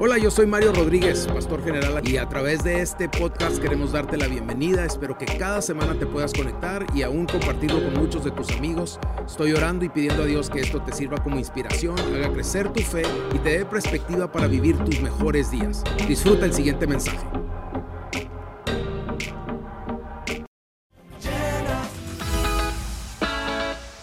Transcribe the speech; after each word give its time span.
Hola, 0.00 0.18
yo 0.18 0.28
soy 0.28 0.46
Mario 0.46 0.72
Rodríguez, 0.72 1.28
pastor 1.28 1.62
general, 1.62 2.02
y 2.06 2.16
a 2.16 2.28
través 2.28 2.64
de 2.64 2.82
este 2.82 3.08
podcast 3.08 3.58
queremos 3.58 3.92
darte 3.92 4.16
la 4.16 4.26
bienvenida. 4.26 4.84
Espero 4.84 5.16
que 5.16 5.24
cada 5.24 5.62
semana 5.62 5.94
te 5.94 6.04
puedas 6.04 6.32
conectar 6.32 6.84
y 6.92 7.02
aún 7.02 7.26
compartirlo 7.26 7.80
con 7.80 7.94
muchos 7.94 8.24
de 8.24 8.32
tus 8.32 8.50
amigos. 8.50 8.98
Estoy 9.24 9.52
orando 9.52 9.84
y 9.84 9.88
pidiendo 9.88 10.24
a 10.24 10.26
Dios 10.26 10.50
que 10.50 10.58
esto 10.58 10.82
te 10.82 10.92
sirva 10.92 11.22
como 11.22 11.38
inspiración, 11.38 11.96
haga 12.12 12.32
crecer 12.32 12.72
tu 12.72 12.80
fe 12.82 13.02
y 13.32 13.38
te 13.38 13.58
dé 13.58 13.64
perspectiva 13.64 14.32
para 14.32 14.48
vivir 14.48 14.76
tus 14.78 15.00
mejores 15.00 15.52
días. 15.52 15.84
Disfruta 16.08 16.44
el 16.44 16.52
siguiente 16.52 16.88
mensaje. 16.88 17.24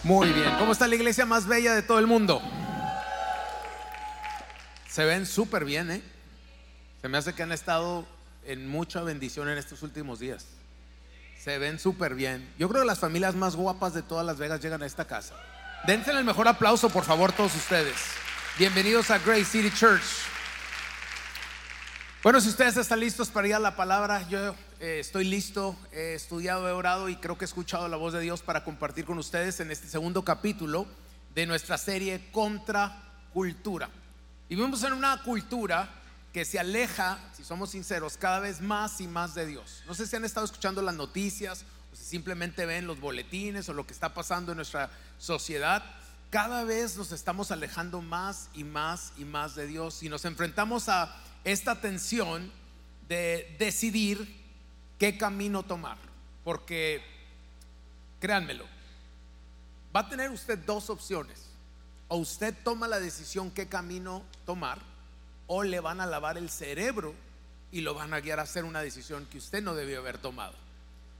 Muy 0.04 0.28
bien, 0.28 0.48
¿cómo 0.58 0.72
está 0.72 0.88
la 0.88 0.94
iglesia 0.94 1.26
más 1.26 1.46
bella 1.46 1.74
de 1.74 1.82
todo 1.82 1.98
el 1.98 2.06
mundo? 2.06 2.40
Se 4.92 5.06
ven 5.06 5.24
súper 5.24 5.64
bien, 5.64 5.90
¿eh? 5.90 6.02
Se 7.00 7.08
me 7.08 7.16
hace 7.16 7.32
que 7.32 7.42
han 7.42 7.50
estado 7.50 8.06
en 8.44 8.68
mucha 8.68 9.02
bendición 9.02 9.48
en 9.48 9.56
estos 9.56 9.82
últimos 9.82 10.18
días. 10.18 10.44
Se 11.42 11.56
ven 11.56 11.78
súper 11.78 12.14
bien. 12.14 12.46
Yo 12.58 12.68
creo 12.68 12.82
que 12.82 12.86
las 12.86 12.98
familias 12.98 13.34
más 13.34 13.56
guapas 13.56 13.94
de 13.94 14.02
todas 14.02 14.26
Las 14.26 14.36
Vegas 14.36 14.60
llegan 14.60 14.82
a 14.82 14.86
esta 14.86 15.06
casa. 15.06 15.34
Dense 15.86 16.10
el 16.10 16.24
mejor 16.24 16.46
aplauso, 16.46 16.90
por 16.90 17.04
favor, 17.04 17.32
todos 17.32 17.56
ustedes. 17.56 17.96
Bienvenidos 18.58 19.10
a 19.10 19.18
Grace 19.18 19.46
City 19.46 19.70
Church. 19.70 20.04
Bueno, 22.22 22.38
si 22.42 22.50
ustedes 22.50 22.76
están 22.76 23.00
listos 23.00 23.30
para 23.30 23.48
ir 23.48 23.54
a 23.54 23.60
la 23.60 23.74
palabra, 23.74 24.28
yo 24.28 24.54
eh, 24.78 24.98
estoy 25.00 25.24
listo, 25.24 25.74
he 25.92 26.12
estudiado, 26.12 26.68
he 26.68 26.72
orado 26.72 27.08
y 27.08 27.16
creo 27.16 27.38
que 27.38 27.46
he 27.46 27.48
escuchado 27.48 27.88
la 27.88 27.96
voz 27.96 28.12
de 28.12 28.20
Dios 28.20 28.42
para 28.42 28.62
compartir 28.62 29.06
con 29.06 29.16
ustedes 29.16 29.58
en 29.60 29.70
este 29.70 29.88
segundo 29.88 30.22
capítulo 30.22 30.86
de 31.34 31.46
nuestra 31.46 31.78
serie 31.78 32.28
Contra 32.30 32.92
Cultura. 33.32 33.88
Vivimos 34.54 34.82
en 34.82 34.92
una 34.92 35.22
cultura 35.22 35.88
que 36.30 36.44
se 36.44 36.58
aleja, 36.58 37.18
si 37.34 37.42
somos 37.42 37.70
sinceros, 37.70 38.18
cada 38.18 38.38
vez 38.38 38.60
más 38.60 39.00
y 39.00 39.06
más 39.06 39.34
de 39.34 39.46
Dios. 39.46 39.82
No 39.86 39.94
sé 39.94 40.06
si 40.06 40.14
han 40.14 40.26
estado 40.26 40.44
escuchando 40.44 40.82
las 40.82 40.94
noticias 40.94 41.64
o 41.90 41.96
si 41.96 42.04
simplemente 42.04 42.66
ven 42.66 42.86
los 42.86 43.00
boletines 43.00 43.66
o 43.70 43.72
lo 43.72 43.86
que 43.86 43.94
está 43.94 44.12
pasando 44.12 44.52
en 44.52 44.56
nuestra 44.56 44.90
sociedad. 45.16 45.82
Cada 46.28 46.64
vez 46.64 46.98
nos 46.98 47.12
estamos 47.12 47.50
alejando 47.50 48.02
más 48.02 48.50
y 48.52 48.62
más 48.62 49.14
y 49.16 49.24
más 49.24 49.54
de 49.54 49.66
Dios 49.66 50.02
y 50.02 50.10
nos 50.10 50.26
enfrentamos 50.26 50.90
a 50.90 51.16
esta 51.44 51.80
tensión 51.80 52.52
de 53.08 53.56
decidir 53.58 54.38
qué 54.98 55.16
camino 55.16 55.62
tomar. 55.62 55.96
Porque, 56.44 57.02
créanmelo, 58.20 58.66
va 59.96 60.00
a 60.00 60.08
tener 60.10 60.28
usted 60.28 60.58
dos 60.58 60.90
opciones 60.90 61.51
o 62.12 62.16
usted 62.16 62.54
toma 62.62 62.88
la 62.88 63.00
decisión 63.00 63.50
qué 63.50 63.68
camino 63.68 64.22
tomar, 64.44 64.78
o 65.46 65.62
le 65.62 65.80
van 65.80 65.98
a 65.98 66.04
lavar 66.04 66.36
el 66.36 66.50
cerebro 66.50 67.14
y 67.70 67.80
lo 67.80 67.94
van 67.94 68.12
a 68.12 68.20
guiar 68.20 68.38
a 68.38 68.42
hacer 68.42 68.66
una 68.66 68.82
decisión 68.82 69.24
que 69.30 69.38
usted 69.38 69.62
no 69.62 69.74
debió 69.74 70.00
haber 70.00 70.18
tomado. 70.18 70.52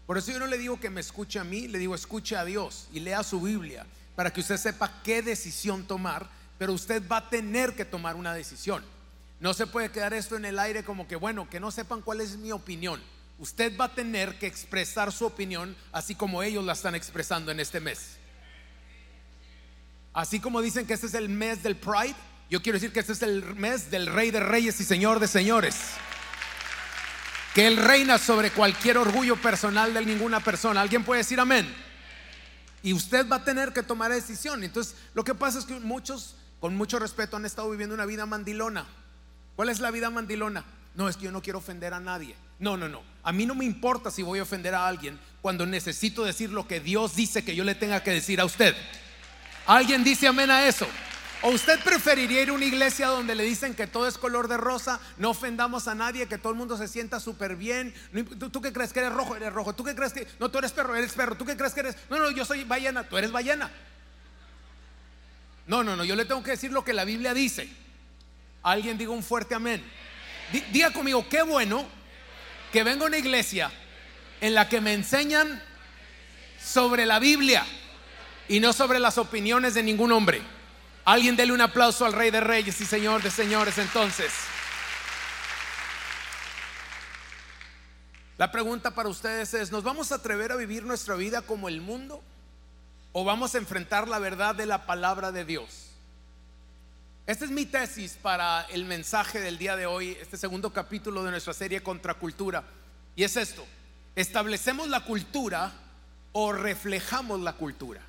Por 0.07 0.19
eso 0.19 0.33
yo 0.33 0.39
no 0.39 0.45
le 0.45 0.59
digo 0.59 0.79
que 0.79 0.91
me 0.91 1.01
escuche 1.01 1.39
a 1.39 1.45
mí, 1.45 1.67
le 1.67 1.79
digo 1.79 1.95
escuche 1.95 2.37
a 2.37 2.45
Dios 2.45 2.89
y 2.93 3.01
lea 3.01 3.23
su 3.23 3.41
Biblia 3.41 3.87
para 4.15 4.35
que 4.35 4.43
usted 4.43 4.59
sepa 4.59 5.01
qué 5.03 5.23
decisión 5.23 5.85
tomar, 5.87 6.29
pero 6.59 6.75
usted 6.75 7.03
va 7.11 7.17
a 7.17 7.31
tener 7.31 7.75
que 7.75 7.87
tomar 7.87 8.15
una 8.15 8.35
decisión. 8.35 8.85
No 9.41 9.55
se 9.55 9.67
puede 9.67 9.91
quedar 9.91 10.13
esto 10.13 10.37
en 10.37 10.45
el 10.45 10.59
aire 10.59 10.85
como 10.85 11.09
que, 11.09 11.17
bueno, 11.17 11.49
que 11.49 11.59
no 11.59 11.71
sepan 11.71 12.03
cuál 12.03 12.21
es 12.21 12.37
mi 12.37 12.53
opinión. 12.53 13.01
Usted 13.39 13.79
va 13.81 13.87
a 13.87 13.95
tener 13.95 14.39
que 14.39 14.47
expresar 14.47 15.11
su 15.11 15.25
opinión 15.25 15.75
así 15.91 16.15
como 16.15 16.43
ellos 16.43 16.63
la 16.63 16.75
están 16.75 16.95
expresando 16.95 17.51
en 17.51 17.61
este 17.61 17.81
mes. 17.81 18.19
Así 20.15 20.41
como 20.41 20.61
dicen 20.61 20.87
que 20.87 20.95
este 20.95 21.07
es 21.07 21.15
el 21.15 21.29
mes 21.29 21.63
del 21.63 21.77
Pride, 21.77 22.15
yo 22.51 22.63
quiero 22.63 22.77
decir 22.77 22.93
que 22.93 23.01
este 23.01 23.13
es 23.13 23.23
el 23.23 23.43
mes 23.55 23.91
del 23.91 24.07
Rey 24.07 24.31
de 24.31 24.41
Reyes 24.41 24.79
y 24.81 24.85
Señor 24.85 25.21
de 25.21 25.27
Señores. 25.27 25.77
Que 27.55 27.67
Él 27.67 27.77
reina 27.77 28.19
sobre 28.19 28.51
cualquier 28.51 28.99
orgullo 28.99 29.37
personal 29.37 29.95
de 29.95 30.05
ninguna 30.05 30.41
persona. 30.41 30.81
¿Alguien 30.81 31.05
puede 31.05 31.21
decir 31.21 31.41
amén? 31.41 31.75
Y 32.83 32.93
usted 32.93 33.29
va 33.29 33.37
a 33.37 33.45
tener 33.45 33.73
que 33.73 33.83
tomar 33.83 34.13
decisión. 34.13 34.65
Entonces, 34.65 34.97
lo 35.15 35.25
que 35.25 35.35
pasa 35.35 35.59
es 35.59 35.65
que 35.65 35.79
muchos, 35.81 36.35
con 36.61 36.77
mucho 36.77 36.99
respeto, 36.99 37.37
han 37.37 37.47
estado 37.47 37.71
viviendo 37.71 37.95
una 37.95 38.07
vida 38.07 38.27
mandilona. 38.27 38.87
¿Cuál 39.57 39.69
es 39.69 39.81
la 39.81 39.91
vida 39.91 40.11
mandilona? 40.11 40.65
No, 40.95 41.09
es 41.09 41.17
que 41.17 41.25
yo 41.25 41.33
no 41.33 41.43
quiero 41.43 41.59
ofender 41.59 41.95
a 41.95 42.01
nadie. 42.01 42.37
No, 42.59 42.77
no, 42.77 42.89
no. 42.89 43.03
A 43.23 43.33
mí 43.33 43.47
no 43.47 43.55
me 43.55 43.65
importa 43.65 44.11
si 44.11 44.23
voy 44.23 44.41
a 44.41 44.43
ofender 44.43 44.75
a 44.75 44.87
alguien 44.87 45.19
cuando 45.41 45.65
necesito 45.65 46.25
decir 46.25 46.51
lo 46.51 46.67
que 46.67 46.81
Dios 46.81 47.17
dice 47.17 47.45
que 47.45 47.57
yo 47.57 47.65
le 47.65 47.75
tenga 47.75 48.03
que 48.03 48.11
decir 48.11 48.41
a 48.41 48.45
usted. 48.45 48.75
¿Alguien 49.67 50.03
dice 50.03 50.27
amén 50.27 50.51
a 50.51 50.67
eso? 50.67 50.87
¿O 51.43 51.51
usted 51.51 51.81
preferiría 51.81 52.43
ir 52.43 52.51
a 52.51 52.53
una 52.53 52.65
iglesia 52.65 53.09
donde 53.09 53.35
le 53.35 53.43
dicen 53.43 53.75
que 53.75 53.89
todo 53.89 54.07
es 54.07 54.17
color 54.17 54.47
de 54.47 54.57
rosa, 54.57 55.01
no 55.19 55.31
ofendamos 55.31 55.89
a 55.89 55.95
nadie, 55.95 56.29
que 56.29 56.39
todo 56.39 56.53
el 56.53 56.59
mundo 56.59 56.77
se 56.77 56.87
sienta 56.87 57.19
súper 57.19 57.57
bien? 57.57 57.93
¿Tú, 58.53 58.63
qué 58.63 58.73
crees 58.73 58.93
que 58.93 59.01
eres 59.01 59.13
rojo? 59.13 59.35
Eres 59.35 59.53
rojo. 59.53 59.75
¿Tú 59.75 59.83
qué 59.83 59.95
crees 59.95 60.13
que.? 60.13 60.29
No, 60.39 60.51
tú 60.51 60.59
eres 60.59 60.71
perro, 60.71 60.95
eres 60.95 61.13
perro. 61.13 61.35
¿Tú 61.37 61.45
qué 61.45 61.57
crees 61.57 61.75
que 61.75 61.81
eres.? 61.81 61.97
No, 62.09 62.19
no, 62.19 62.31
yo 62.31 62.45
soy 62.45 62.63
ballena, 62.63 63.03
tú 63.09 63.19
eres 63.19 63.33
ballena. 63.33 63.73
No, 65.67 65.83
no, 65.83 65.97
no, 65.97 66.05
yo 66.05 66.15
le 66.15 66.25
tengo 66.27 66.45
que 66.45 66.53
decir 66.53 66.71
lo 66.71 66.85
que 66.85 66.93
la 66.93 67.05
Biblia 67.05 67.35
dice. 67.35 67.69
Alguien 68.63 68.97
diga 68.97 69.11
un 69.11 69.25
fuerte 69.25 69.57
amén. 69.57 69.85
Diga 70.71 70.93
conmigo, 70.93 71.29
qué 71.29 71.43
bueno 71.43 71.85
que 72.73 72.85
venga 72.85 73.03
a 73.03 73.07
una 73.09 73.19
iglesia 73.19 73.73
en 74.41 74.55
la 74.55 74.69
que 74.69 74.81
me 74.81 74.93
enseñan 74.93 75.61
sobre 76.63 77.05
la 77.05 77.19
Biblia 77.19 77.67
y 78.49 78.61
no 78.61 78.73
sobre 78.73 78.99
las 78.99 79.19
opiniones 79.19 79.75
de 79.75 79.83
ningún 79.83 80.13
hombre. 80.13 80.43
Alguien 81.05 81.37
dele 81.37 81.53
un 81.53 81.61
aplauso 81.61 82.05
al 82.05 82.13
Rey 82.13 82.31
de 82.31 82.41
Reyes 82.41 82.81
y 82.81 82.85
Señor 82.85 83.23
de 83.23 83.31
Señores 83.31 83.79
entonces. 83.79 84.33
La 88.39 88.51
pregunta 88.51 88.93
para 88.93 89.09
ustedes 89.09 89.55
es, 89.55 89.71
¿nos 89.71 89.85
vamos 89.85 90.11
a 90.11 90.17
atrever 90.17 90.53
a 90.53 90.57
vivir 90.57 90.85
nuestra 90.85 91.15
vida 91.15 91.43
como 91.43 91.69
el 91.69 91.81
mundo? 91.81 92.23
¿O 93.13 93.25
vamos 93.25 93.55
a 93.55 93.59
enfrentar 93.59 94.09
la 94.09 94.19
verdad 94.19 94.55
de 94.55 94.67
la 94.67 94.87
palabra 94.87 95.33
de 95.33 95.45
Dios? 95.45 95.91
Esta 97.27 97.45
es 97.45 97.51
mi 97.51 97.67
tesis 97.67 98.19
para 98.21 98.63
el 98.71 98.85
mensaje 98.85 99.41
del 99.41 99.59
día 99.59 99.77
de 99.77 99.87
hoy, 99.87 100.17
este 100.21 100.37
segundo 100.37 100.73
capítulo 100.73 101.23
de 101.23 101.31
nuestra 101.31 101.55
serie 101.55 101.83
Contracultura. 101.83 102.65
Y 103.15 103.23
es 103.23 103.37
esto, 103.37 103.65
¿establecemos 104.17 104.89
la 104.89 105.05
cultura 105.05 105.73
o 106.33 106.53
reflejamos 106.53 107.41
la 107.41 107.53
cultura? 107.53 108.01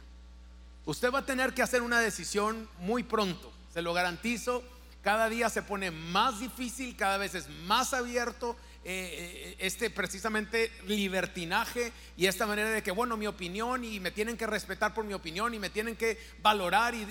Usted 0.86 1.12
va 1.12 1.20
a 1.20 1.26
tener 1.26 1.54
que 1.54 1.62
hacer 1.62 1.82
una 1.82 2.00
decisión 2.00 2.68
muy 2.80 3.04
pronto, 3.04 3.52
se 3.74 3.82
lo 3.82 3.94
garantizo. 3.94 4.64
Cada 5.02 5.30
día 5.30 5.50
se 5.50 5.62
pone 5.62 5.92
más 5.92 6.40
difícil, 6.40 6.96
cada 6.96 7.18
vez 7.18 7.36
es 7.36 7.50
más 7.66 7.94
abierto 7.94 8.56
eh, 8.86 9.56
eh, 9.56 9.56
este 9.60 9.90
precisamente 9.90 10.72
libertinaje 10.88 11.92
y 12.18 12.26
esta 12.26 12.46
manera 12.46 12.70
de 12.70 12.84
que, 12.84 12.92
bueno, 12.92 13.18
mi 13.18 13.28
opinión 13.28 13.84
y 13.84 14.00
me 14.00 14.12
tienen 14.12 14.38
que 14.38 14.48
respetar 14.48 14.94
por 14.94 15.04
mi 15.06 15.14
opinión 15.14 15.54
y 15.54 15.60
me 15.60 15.70
tienen 15.70 15.96
que 15.96 16.18
valorar 16.42 16.96
y, 16.96 17.06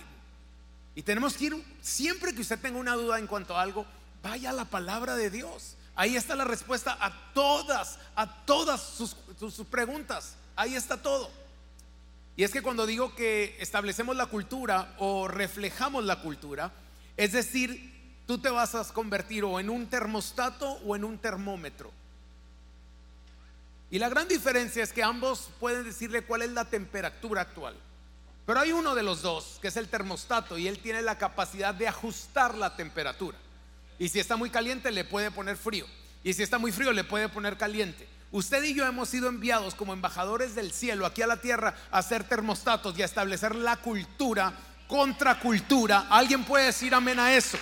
y 0.94 1.02
tenemos 1.02 1.36
que 1.36 1.44
ir, 1.46 1.64
siempre 1.80 2.34
que 2.34 2.42
usted 2.42 2.58
tenga 2.58 2.78
una 2.78 2.94
duda 2.94 3.18
en 3.18 3.26
cuanto 3.26 3.56
a 3.56 3.62
algo, 3.62 3.86
vaya 4.22 4.50
a 4.50 4.54
la 4.54 4.66
palabra 4.66 5.16
de 5.16 5.30
Dios. 5.30 5.76
Ahí 5.94 6.16
está 6.16 6.34
la 6.34 6.44
respuesta 6.44 6.96
a 6.98 7.32
todas, 7.34 7.98
a 8.16 8.44
todas 8.44 8.80
sus 8.82 9.66
preguntas. 9.66 10.36
Ahí 10.56 10.74
está 10.74 10.96
todo. 10.96 11.30
Y 12.36 12.44
es 12.44 12.50
que 12.50 12.62
cuando 12.62 12.86
digo 12.86 13.14
que 13.14 13.56
establecemos 13.60 14.16
la 14.16 14.26
cultura 14.26 14.94
o 14.98 15.28
reflejamos 15.28 16.04
la 16.04 16.20
cultura, 16.20 16.72
es 17.16 17.32
decir, 17.32 17.92
tú 18.26 18.38
te 18.38 18.48
vas 18.48 18.74
a 18.74 18.84
convertir 18.92 19.44
o 19.44 19.60
en 19.60 19.68
un 19.68 19.86
termostato 19.86 20.68
o 20.86 20.96
en 20.96 21.04
un 21.04 21.18
termómetro. 21.18 21.90
Y 23.90 23.98
la 23.98 24.08
gran 24.08 24.26
diferencia 24.26 24.82
es 24.82 24.92
que 24.92 25.02
ambos 25.02 25.50
pueden 25.60 25.84
decirle 25.84 26.22
cuál 26.22 26.42
es 26.42 26.50
la 26.50 26.64
temperatura 26.64 27.42
actual. 27.42 27.76
Pero 28.46 28.58
hay 28.58 28.72
uno 28.72 28.94
de 28.94 29.02
los 29.02 29.20
dos, 29.20 29.58
que 29.60 29.68
es 29.68 29.76
el 29.76 29.88
termostato, 29.88 30.56
y 30.56 30.66
él 30.66 30.78
tiene 30.78 31.02
la 31.02 31.18
capacidad 31.18 31.74
de 31.74 31.86
ajustar 31.86 32.56
la 32.56 32.74
temperatura. 32.74 33.36
Y 33.98 34.08
si 34.08 34.18
está 34.18 34.36
muy 34.36 34.48
caliente, 34.48 34.90
le 34.90 35.04
puede 35.04 35.30
poner 35.30 35.56
frío. 35.56 35.86
Y 36.24 36.32
si 36.32 36.42
está 36.42 36.58
muy 36.58 36.72
frío, 36.72 36.92
le 36.92 37.04
puede 37.04 37.28
poner 37.28 37.58
caliente. 37.58 38.08
Usted 38.32 38.64
y 38.64 38.72
yo 38.72 38.86
hemos 38.86 39.10
sido 39.10 39.28
enviados 39.28 39.74
como 39.74 39.92
embajadores 39.92 40.54
del 40.54 40.72
cielo 40.72 41.04
aquí 41.04 41.20
a 41.20 41.26
la 41.26 41.36
tierra 41.36 41.74
a 41.90 42.00
ser 42.00 42.24
termostatos 42.24 42.98
y 42.98 43.02
a 43.02 43.04
establecer 43.04 43.54
la 43.54 43.76
cultura 43.76 44.54
contra 44.88 45.38
cultura. 45.38 46.06
¿Alguien 46.08 46.42
puede 46.44 46.66
decir 46.66 46.94
amén 46.94 47.20
a 47.20 47.34
eso? 47.34 47.58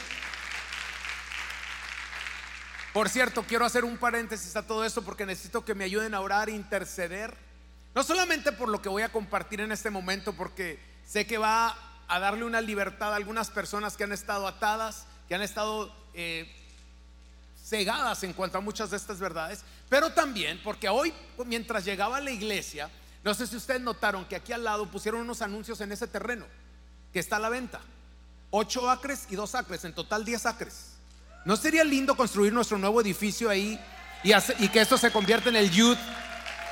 Por 2.92 3.08
cierto, 3.08 3.42
quiero 3.42 3.64
hacer 3.64 3.84
un 3.84 3.98
paréntesis 3.98 4.54
a 4.54 4.64
todo 4.64 4.84
esto 4.84 5.02
porque 5.02 5.26
necesito 5.26 5.64
que 5.64 5.74
me 5.74 5.84
ayuden 5.84 6.14
a 6.14 6.20
orar 6.20 6.48
interceder. 6.48 7.36
No 7.92 8.04
solamente 8.04 8.52
por 8.52 8.68
lo 8.68 8.80
que 8.80 8.88
voy 8.88 9.02
a 9.02 9.10
compartir 9.10 9.60
en 9.60 9.72
este 9.72 9.90
momento, 9.90 10.34
porque 10.34 10.78
sé 11.04 11.26
que 11.26 11.38
va 11.38 11.76
a 12.06 12.18
darle 12.20 12.44
una 12.44 12.60
libertad 12.60 13.12
a 13.12 13.16
algunas 13.16 13.50
personas 13.50 13.96
que 13.96 14.04
han 14.04 14.12
estado 14.12 14.46
atadas, 14.46 15.06
que 15.28 15.34
han 15.34 15.42
estado 15.42 15.92
eh, 16.14 16.48
cegadas 17.70 18.24
en 18.24 18.32
cuanto 18.32 18.58
a 18.58 18.60
muchas 18.60 18.90
de 18.90 18.96
estas 18.96 19.20
verdades, 19.20 19.62
pero 19.88 20.10
también 20.10 20.60
porque 20.64 20.88
hoy, 20.88 21.14
mientras 21.46 21.84
llegaba 21.84 22.16
a 22.16 22.20
la 22.20 22.32
iglesia, 22.32 22.90
no 23.22 23.32
sé 23.32 23.46
si 23.46 23.56
ustedes 23.56 23.80
notaron 23.80 24.24
que 24.24 24.34
aquí 24.34 24.52
al 24.52 24.64
lado 24.64 24.90
pusieron 24.90 25.20
unos 25.20 25.40
anuncios 25.40 25.80
en 25.80 25.92
ese 25.92 26.08
terreno 26.08 26.46
que 27.12 27.20
está 27.20 27.36
a 27.36 27.40
la 27.40 27.48
venta. 27.48 27.80
Ocho 28.50 28.90
acres 28.90 29.26
y 29.30 29.36
dos 29.36 29.54
acres, 29.54 29.84
en 29.84 29.94
total 29.94 30.24
diez 30.24 30.46
acres. 30.46 30.94
¿No 31.44 31.56
sería 31.56 31.84
lindo 31.84 32.16
construir 32.16 32.52
nuestro 32.52 32.76
nuevo 32.76 33.00
edificio 33.00 33.48
ahí 33.48 33.80
y, 34.24 34.68
que 34.68 34.80
esto 34.80 34.98
se 34.98 35.12
convierta 35.12 35.48
en 35.48 35.56
el 35.56 35.70
youth 35.70 35.98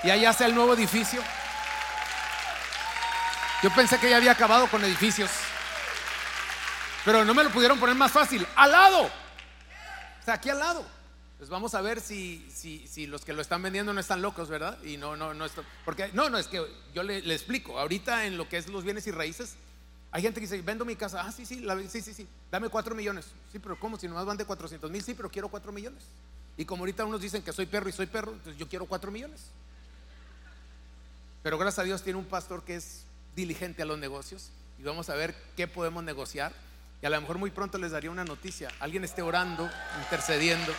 y 0.02 0.10
allá 0.10 0.32
sea 0.32 0.48
el 0.48 0.54
nuevo 0.54 0.74
edificio? 0.74 1.22
Yo 3.62 3.72
pensé 3.72 3.98
que 3.98 4.10
ya 4.10 4.16
había 4.16 4.32
acabado 4.32 4.66
con 4.68 4.84
edificios, 4.84 5.30
pero 7.04 7.24
no 7.24 7.34
me 7.34 7.44
lo 7.44 7.50
pudieron 7.50 7.78
poner 7.78 7.94
más 7.94 8.10
fácil. 8.10 8.46
Al 8.56 8.72
lado, 8.72 9.10
aquí 10.34 10.50
al 10.50 10.58
lado. 10.58 10.84
Pues 11.38 11.50
vamos 11.50 11.74
a 11.74 11.80
ver 11.80 12.00
si, 12.00 12.44
si, 12.52 13.06
los 13.06 13.24
que 13.24 13.32
lo 13.32 13.40
están 13.40 13.62
vendiendo 13.62 13.92
no 13.92 14.00
están 14.00 14.22
locos, 14.22 14.48
¿verdad? 14.48 14.76
Y 14.82 14.96
no, 14.96 15.16
no, 15.16 15.34
no, 15.34 15.44
esto, 15.44 15.62
porque 15.84 16.10
no, 16.12 16.28
no, 16.28 16.36
es 16.36 16.48
que 16.48 16.60
yo 16.92 17.02
le, 17.04 17.18
explico. 17.32 17.78
Ahorita 17.78 18.26
en 18.26 18.36
lo 18.36 18.48
que 18.48 18.56
es 18.56 18.66
los 18.66 18.82
bienes 18.82 19.06
y 19.06 19.12
raíces, 19.12 19.54
hay 20.10 20.22
gente 20.22 20.40
que 20.40 20.46
dice, 20.46 20.60
vendo 20.62 20.84
mi 20.84 20.96
casa, 20.96 21.22
ah, 21.24 21.30
sí, 21.30 21.46
sí, 21.46 21.64
sí, 21.88 22.00
sí, 22.00 22.14
sí, 22.14 22.26
dame 22.50 22.68
cuatro 22.68 22.94
millones. 22.96 23.26
Sí, 23.52 23.60
pero 23.60 23.78
¿cómo? 23.78 23.96
Si 23.96 24.08
nomás 24.08 24.26
van 24.26 24.36
de 24.36 24.44
400 24.44 24.90
mil, 24.90 25.00
sí, 25.00 25.14
pero 25.14 25.30
quiero 25.30 25.48
cuatro 25.48 25.70
millones. 25.70 26.02
Y 26.56 26.64
como 26.64 26.82
ahorita 26.82 27.04
unos 27.04 27.20
dicen 27.20 27.42
que 27.42 27.52
soy 27.52 27.66
perro 27.66 27.88
y 27.88 27.92
soy 27.92 28.06
perro, 28.06 28.32
entonces 28.32 28.58
yo 28.58 28.68
quiero 28.68 28.86
cuatro 28.86 29.12
millones. 29.12 29.42
Pero 31.44 31.56
gracias 31.56 31.78
a 31.78 31.84
Dios 31.84 32.02
tiene 32.02 32.18
un 32.18 32.24
pastor 32.24 32.64
que 32.64 32.74
es 32.74 33.04
diligente 33.36 33.82
a 33.82 33.84
los 33.84 33.96
negocios 33.96 34.50
y 34.80 34.82
vamos 34.82 35.08
a 35.08 35.14
ver 35.14 35.36
qué 35.56 35.68
podemos 35.68 36.02
negociar. 36.02 36.52
Y 37.00 37.06
a 37.06 37.10
lo 37.10 37.20
mejor 37.20 37.38
muy 37.38 37.50
pronto 37.50 37.78
les 37.78 37.92
daría 37.92 38.10
una 38.10 38.24
noticia. 38.24 38.70
Alguien 38.80 39.04
esté 39.04 39.22
orando, 39.22 39.70
intercediendo. 40.02 40.74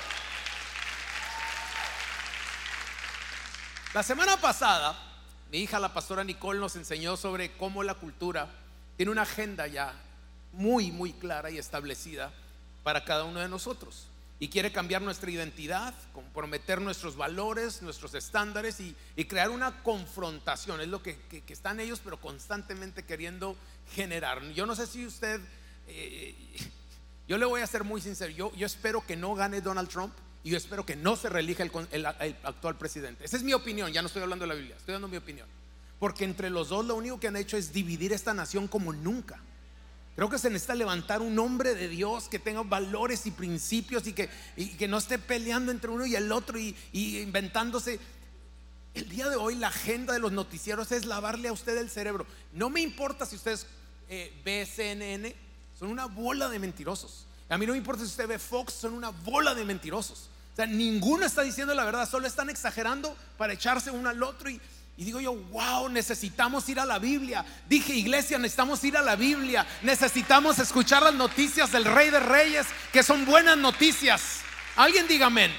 La 3.94 4.04
semana 4.04 4.38
pasada, 4.38 4.96
mi 5.52 5.60
hija, 5.60 5.80
la 5.80 5.94
pastora 5.94 6.24
Nicole, 6.24 6.60
nos 6.60 6.76
enseñó 6.76 7.18
sobre 7.18 7.54
cómo 7.54 7.82
la 7.82 7.96
cultura 7.96 8.48
tiene 8.98 9.12
una 9.12 9.24
agenda 9.24 9.66
ya 9.66 9.94
muy, 10.52 10.92
muy 10.92 11.14
clara 11.14 11.50
y 11.50 11.58
establecida 11.58 12.32
para 12.84 13.04
cada 13.04 13.24
uno 13.24 13.40
de 13.40 13.50
nosotros. 13.50 14.08
Y 14.42 14.48
quiere 14.48 14.72
cambiar 14.72 15.02
nuestra 15.02 15.32
identidad, 15.32 15.94
comprometer 16.14 16.80
nuestros 16.80 17.18
valores, 17.18 17.82
nuestros 17.82 18.14
estándares 18.14 18.80
y, 18.80 18.96
crear 19.26 19.50
una 19.50 19.84
confrontación. 19.84 20.80
Es 20.82 20.88
lo 20.88 21.04
que, 21.04 21.18
están 21.48 21.80
ellos, 21.80 22.00
pero 22.04 22.22
constantemente 22.22 23.04
queriendo 23.04 23.58
generar. 23.94 24.42
Yo 24.52 24.66
no 24.66 24.76
sé 24.76 24.88
si 24.88 25.06
usted, 25.06 25.42
eh, 25.90 26.36
yo 27.28 27.38
le 27.38 27.46
voy 27.46 27.62
a 27.62 27.68
ser 27.68 27.84
muy 27.84 28.02
sincero, 28.02 28.32
yo, 28.32 28.66
espero 28.66 29.06
que 29.06 29.16
no 29.16 29.36
gane 29.36 29.62
Donald 29.62 29.88
Trump 29.88 30.14
y 30.44 30.50
yo 30.50 30.58
espero 30.58 30.84
que 30.84 30.96
no 30.96 31.16
se 31.16 31.30
reelija 31.30 31.64
el, 31.92 32.06
actual 32.06 32.76
presidente. 32.76 33.24
Esa 33.24 33.38
es 33.38 33.44
mi 33.44 33.54
opinión, 33.54 33.94
ya 33.94 34.02
no 34.02 34.08
estoy 34.08 34.24
hablando 34.24 34.44
de 34.44 34.50
la 34.50 34.56
Biblia, 34.56 34.76
estoy 34.76 34.94
dando 34.94 35.08
mi 35.08 35.18
opinión. 35.18 35.48
Porque 36.00 36.24
entre 36.24 36.50
los 36.50 36.70
dos 36.70 36.86
lo 36.86 36.96
único 36.96 37.20
que 37.20 37.28
han 37.28 37.36
hecho 37.36 37.56
es 37.56 37.72
dividir 37.72 38.14
esta 38.14 38.34
nación 38.34 38.68
como 38.68 38.94
nunca. 38.94 39.40
Creo 40.16 40.28
que 40.28 40.40
se 40.40 40.50
necesita 40.50 40.74
levantar 40.74 41.22
un 41.22 41.38
hombre 41.38 41.76
de 41.76 41.88
Dios 41.88 42.30
que 42.30 42.40
tenga 42.40 42.64
valores 42.64 43.28
y 43.28 43.32
principios 43.32 44.08
y 44.08 44.14
que, 44.14 44.88
no 44.88 44.98
esté 44.98 45.20
peleando 45.20 45.72
entre 45.72 45.92
uno 45.92 46.08
y 46.08 46.16
el 46.16 46.32
otro 46.32 46.58
y, 46.58 46.76
inventándose. 46.92 48.00
El 48.96 49.08
día 49.08 49.30
de 49.30 49.36
hoy 49.36 49.54
la 49.54 49.68
agenda 49.68 50.14
de 50.14 50.20
los 50.20 50.32
noticieros 50.32 50.92
es 50.92 51.06
lavarle 51.06 51.50
a 51.50 51.54
usted 51.54 51.78
el 51.78 51.92
cerebro. 51.92 52.26
No 52.54 52.72
me 52.72 52.82
importa 52.82 53.28
si 53.28 53.36
usted 53.36 53.60
eh, 54.10 54.34
ve 54.44 54.66
CNN, 54.66 55.36
son 55.80 55.90
una 55.90 56.06
bola 56.06 56.50
de 56.50 56.60
mentirosos. 56.60 57.26
A 57.48 57.58
mí 57.58 57.66
no 57.66 57.72
me 57.72 57.78
importa 57.78 58.04
si 58.04 58.10
usted 58.10 58.28
ve 58.28 58.38
Fox, 58.38 58.74
son 58.74 58.94
una 58.94 59.10
bola 59.10 59.56
de 59.56 59.64
mentirosos. 59.64 60.30
O 60.54 60.56
sea, 60.56 60.66
ninguno 60.66 61.26
está 61.26 61.42
diciendo 61.42 61.74
la 61.74 61.86
verdad, 61.86 62.08
solo 62.08 62.28
están 62.28 62.50
exagerando 62.50 63.16
para 63.38 63.54
echarse 63.54 63.90
uno 63.90 64.10
al 64.10 64.22
otro 64.22 64.50
y 64.50 65.06
digo 65.06 65.22
yo, 65.22 65.34
wow, 65.34 65.88
necesitamos 65.88 66.68
ir 66.68 66.78
a 66.78 66.86
la 66.86 67.00
Biblia. 67.00 67.46
Dije, 67.70 67.94
iglesia, 67.94 68.38
necesitamos 68.38 68.84
ir 68.84 68.98
a 68.98 69.02
la 69.02 69.16
Biblia. 69.16 69.66
Necesitamos 69.82 70.60
escuchar 70.60 71.02
las 71.02 71.14
noticias 71.14 71.72
del 71.72 71.86
Rey 71.86 72.10
de 72.10 72.20
Reyes, 72.20 72.68
que 72.92 73.02
son 73.02 73.26
buenas 73.26 73.58
noticias. 73.58 74.42
Alguien 74.76 75.08
diga 75.08 75.28
amén. 75.28 75.56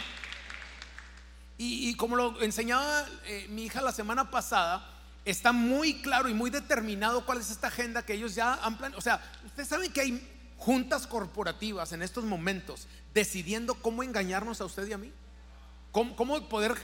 Y, 1.56 1.94
como 1.94 2.16
lo 2.16 2.42
enseñaba 2.42 3.06
eh, 3.24 3.46
mi 3.48 3.64
hija 3.64 3.80
la 3.80 3.92
semana 3.92 4.30
pasada, 4.30 4.86
está 5.24 5.52
muy 5.52 6.00
claro 6.02 6.28
y 6.28 6.34
muy 6.34 6.50
determinado 6.50 7.24
cuál 7.24 7.38
es 7.38 7.50
esta 7.50 7.68
agenda 7.68 8.02
que 8.02 8.14
ellos 8.14 8.34
ya 8.34 8.54
han 8.54 8.76
planeado. 8.78 8.98
O 8.98 9.02
sea, 9.02 9.22
ustedes 9.44 9.68
saben 9.68 9.92
que 9.92 10.00
hay 10.00 10.28
juntas 10.56 11.06
corporativas 11.06 11.92
en 11.92 12.02
estos 12.02 12.24
momentos 12.24 12.86
decidiendo 13.14 13.74
cómo 13.74 14.02
engañarnos 14.02 14.60
a 14.60 14.64
usted 14.64 14.86
y 14.86 14.92
a 14.92 14.98
mí. 14.98 15.12
Cómo, 15.92 16.14
cómo 16.14 16.48
poder, 16.48 16.76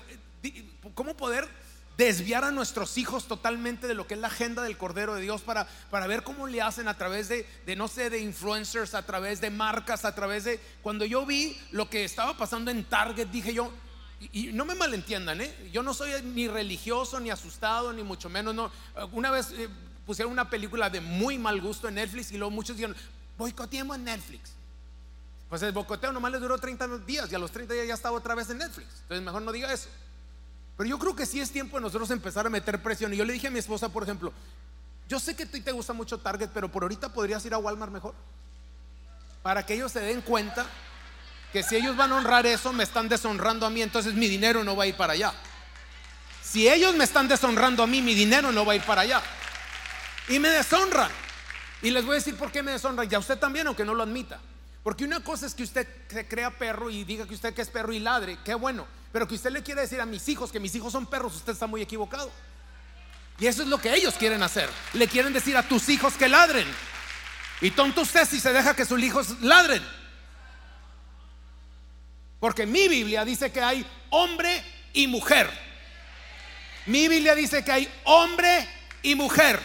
eh, 0.43 0.69
cómo 0.95 1.17
poder 1.17 1.49
desviar 1.97 2.45
a 2.45 2.51
nuestros 2.51 2.99
hijos 2.99 3.27
totalmente 3.27 3.87
de 3.87 3.95
lo 3.95 4.07
que 4.07 4.15
es 4.15 4.21
la 4.21 4.27
agenda 4.27 4.63
del 4.63 4.77
Cordero 4.77 5.15
de 5.15 5.23
Dios 5.23 5.41
para, 5.43 5.67
para 5.91 6.07
ver 6.07 6.23
cómo 6.23 6.47
le 6.47 6.61
hacen 6.61 6.89
a 6.89 6.99
través 6.99 7.29
de, 7.29 7.49
de, 7.65 7.77
no 7.77 7.89
sé, 7.89 8.11
de 8.11 8.19
influencers, 8.19 8.95
a 8.95 9.07
través 9.07 9.41
de 9.41 9.51
marcas, 9.51 10.05
a 10.05 10.15
través 10.15 10.45
de... 10.45 10.61
Cuando 10.83 11.05
yo 11.05 11.25
vi 11.25 11.59
lo 11.71 11.89
que 11.89 12.05
estaba 12.05 12.37
pasando 12.37 12.71
en 12.71 12.85
Target, 12.85 13.29
dije 13.29 13.55
yo, 13.55 13.73
y, 14.21 14.53
no 14.53 14.65
me 14.65 14.75
malentiendan, 14.75 15.41
¿eh? 15.41 15.71
yo 15.73 15.83
no 15.83 15.93
soy 15.93 16.11
ni 16.23 16.49
religioso, 16.49 17.21
ni 17.21 17.31
asustado, 17.31 17.93
ni 17.93 18.03
mucho 18.03 18.31
menos, 18.31 18.55
no. 18.55 18.71
Una 19.13 19.31
vez 19.31 19.53
eh, 19.53 19.69
pusieron 20.07 20.33
una 20.33 20.49
película 20.49 20.89
de 20.89 21.01
muy 21.01 21.39
mal 21.39 21.61
gusto 21.61 21.89
en 21.89 21.97
Netflix 21.97 22.33
y 22.33 22.39
luego 22.39 22.51
muchos 22.51 22.77
dijeron, 22.77 22.97
boicoteemos 23.37 23.97
en 23.97 24.05
Netflix. 24.05 24.53
Pues 25.49 25.63
el 25.63 25.73
boicoteo 25.73 26.13
nomás 26.13 26.33
les 26.33 26.41
duró 26.41 26.59
30 26.59 26.99
días 26.99 27.31
y 27.31 27.35
a 27.35 27.39
los 27.39 27.53
30 27.53 27.75
días 27.75 27.87
ya 27.87 27.95
estaba 27.95 28.17
otra 28.17 28.35
vez 28.35 28.49
en 28.51 28.59
Netflix. 28.59 28.89
Entonces 29.03 29.23
mejor 29.23 29.43
no 29.43 29.53
diga 29.53 29.73
eso. 29.73 29.89
Pero 30.77 30.91
yo 30.91 30.99
creo 30.99 31.15
que 31.15 31.25
sí 31.25 31.41
es 31.41 31.51
tiempo 31.51 31.77
de 31.77 31.83
nosotros 31.83 32.11
empezar 32.11 32.47
a 32.47 32.51
meter 32.51 32.83
presión. 32.83 33.13
Y 33.15 33.17
yo 33.17 33.25
le 33.25 33.33
dije 33.33 33.47
a 33.47 33.51
mi 33.51 33.59
esposa, 33.59 33.89
por 33.91 34.03
ejemplo, 34.03 34.33
yo 35.09 35.21
sé 35.21 35.37
que 35.37 35.45
a 35.45 35.51
ti 35.51 35.61
te 35.61 35.73
gusta 35.73 35.93
mucho 35.93 36.19
Target, 36.19 36.51
pero 36.53 36.71
por 36.71 36.83
ahorita 36.83 37.13
podrías 37.13 37.45
ir 37.47 37.55
a 37.55 37.59
Walmart 37.59 37.93
mejor. 37.93 38.15
Para 39.43 39.65
que 39.65 39.75
ellos 39.75 39.93
se 39.93 40.01
den 40.01 40.21
cuenta 40.21 40.67
que 41.57 41.63
si 41.63 41.75
ellos 41.75 41.97
van 41.97 42.13
a 42.13 42.17
honrar 42.17 42.45
eso, 42.45 42.71
me 42.75 42.85
están 42.85 43.09
deshonrando 43.09 43.65
a 43.65 43.71
mí, 43.71 43.81
entonces 43.81 44.13
mi 44.13 44.29
dinero 44.29 44.63
no 44.63 44.77
va 44.77 44.85
a 44.85 44.89
ir 44.89 44.95
para 44.95 45.15
allá. 45.15 45.33
Si 46.43 46.69
ellos 46.69 46.95
me 46.95 47.05
están 47.05 47.29
deshonrando 47.29 47.83
a 47.83 47.87
mí, 47.87 48.03
mi 48.03 48.15
dinero 48.15 48.53
no 48.53 48.67
va 48.67 48.75
a 48.75 48.77
ir 48.77 48.83
para 48.83 49.01
allá. 49.01 49.23
Y 50.29 50.39
me 50.39 50.51
deshonran. 50.51 51.11
Y 51.81 51.93
les 51.93 52.05
voy 52.05 52.13
a 52.13 52.15
decir 52.17 52.37
por 52.37 52.53
qué 52.53 52.63
me 52.63 52.73
deshonran. 52.73 53.09
Y 53.11 53.15
a 53.15 53.19
usted 53.19 53.39
también, 53.39 53.67
aunque 53.69 53.87
no 53.87 53.95
lo 53.95 54.03
admita. 54.03 54.39
Porque 54.83 55.05
una 55.05 55.21
cosa 55.21 55.47
es 55.47 55.55
que 55.55 55.63
usted 55.63 55.89
se 56.11 56.29
crea 56.29 56.51
perro 56.51 56.91
y 56.91 57.05
diga 57.05 57.27
que 57.27 57.33
usted 57.33 57.55
que 57.55 57.63
es 57.63 57.71
perro 57.71 57.95
y 57.95 58.01
ladre. 58.01 58.37
Qué 58.45 58.55
bueno. 58.55 58.87
Pero 59.11 59.27
que 59.27 59.37
usted 59.37 59.51
le 59.51 59.63
quiere 59.63 59.81
decir 59.81 59.99
a 60.03 60.05
mis 60.05 60.29
hijos 60.29 60.53
que 60.53 60.61
mis 60.61 60.75
hijos 60.75 60.93
son 60.93 61.07
perros, 61.07 61.37
usted 61.37 61.55
está 61.55 61.67
muy 61.67 61.81
equivocado. 61.81 62.31
Y 63.39 63.47
eso 63.47 63.63
es 63.63 63.69
lo 63.69 63.79
que 63.79 63.95
ellos 63.95 64.13
quieren 64.19 64.43
hacer. 64.43 64.69
Le 64.93 65.09
quieren 65.09 65.33
decir 65.33 65.57
a 65.57 65.63
tus 65.63 65.89
hijos 65.89 66.13
que 66.19 66.29
ladren. 66.29 66.69
Y 67.63 67.71
tonto 67.71 68.03
usted 68.03 68.29
si 68.29 68.41
se 68.41 68.53
deja 68.53 68.77
que 68.77 68.85
sus 68.85 69.03
hijos 69.03 69.41
ladren. 69.41 69.83
Porque 72.41 72.67
mi 72.67 72.89
Biblia 72.89 73.25
dice 73.25 73.51
que 73.51 73.61
hay 73.61 73.87
hombre 74.11 74.63
y 74.93 75.07
mujer. 75.07 75.51
Mi 76.87 77.09
Biblia 77.09 77.35
dice 77.35 77.65
que 77.65 77.73
hay 77.73 77.89
hombre 78.05 78.69
y 79.03 79.15
mujer. 79.15 79.61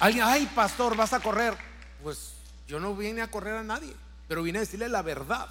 Alguien, 0.00 0.24
ay, 0.26 0.48
pastor, 0.54 0.96
vas 0.96 1.12
a 1.12 1.20
correr. 1.20 1.54
Pues 2.02 2.34
yo 2.66 2.78
no 2.80 2.94
vine 2.94 3.22
a 3.22 3.30
correr 3.30 3.56
a 3.56 3.62
nadie, 3.62 3.92
pero 4.28 4.42
vine 4.42 4.58
a 4.58 4.60
decirle 4.60 4.88
la 4.88 5.02
verdad. 5.02 5.48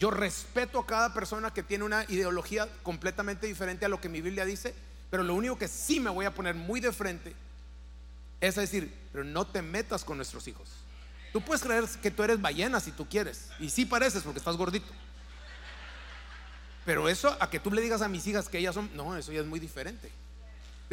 Yo 0.00 0.10
respeto 0.10 0.80
a 0.80 0.86
cada 0.86 1.14
persona 1.14 1.52
que 1.52 1.62
tiene 1.62 1.84
una 1.84 2.04
ideología 2.08 2.68
completamente 2.82 3.46
diferente 3.46 3.84
a 3.84 3.88
lo 3.88 4.00
que 4.00 4.08
mi 4.08 4.20
Biblia 4.20 4.44
dice, 4.44 4.74
pero 5.10 5.22
lo 5.22 5.34
único 5.34 5.58
que 5.58 5.68
sí 5.68 6.00
me 6.00 6.10
voy 6.10 6.24
a 6.24 6.34
poner 6.34 6.54
muy 6.54 6.80
de 6.80 6.90
frente 6.92 7.34
es 8.42 8.56
decir, 8.56 8.92
pero 9.12 9.22
no 9.22 9.46
te 9.46 9.62
metas 9.62 10.04
con 10.04 10.16
nuestros 10.16 10.48
hijos. 10.48 10.68
Tú 11.32 11.40
puedes 11.40 11.62
creer 11.62 11.84
que 12.02 12.10
tú 12.10 12.22
eres 12.22 12.40
ballena 12.40 12.80
si 12.80 12.92
tú 12.92 13.08
quieres, 13.08 13.48
y 13.58 13.70
sí 13.70 13.86
pareces 13.86 14.22
porque 14.22 14.38
estás 14.38 14.56
gordito. 14.56 14.92
Pero 16.84 17.08
eso 17.08 17.36
a 17.40 17.48
que 17.48 17.60
tú 17.60 17.70
le 17.70 17.80
digas 17.80 18.02
a 18.02 18.08
mis 18.08 18.26
hijas 18.26 18.48
que 18.48 18.58
ellas 18.58 18.74
son, 18.74 18.90
no, 18.94 19.16
eso 19.16 19.32
ya 19.32 19.40
es 19.40 19.46
muy 19.46 19.60
diferente 19.60 20.10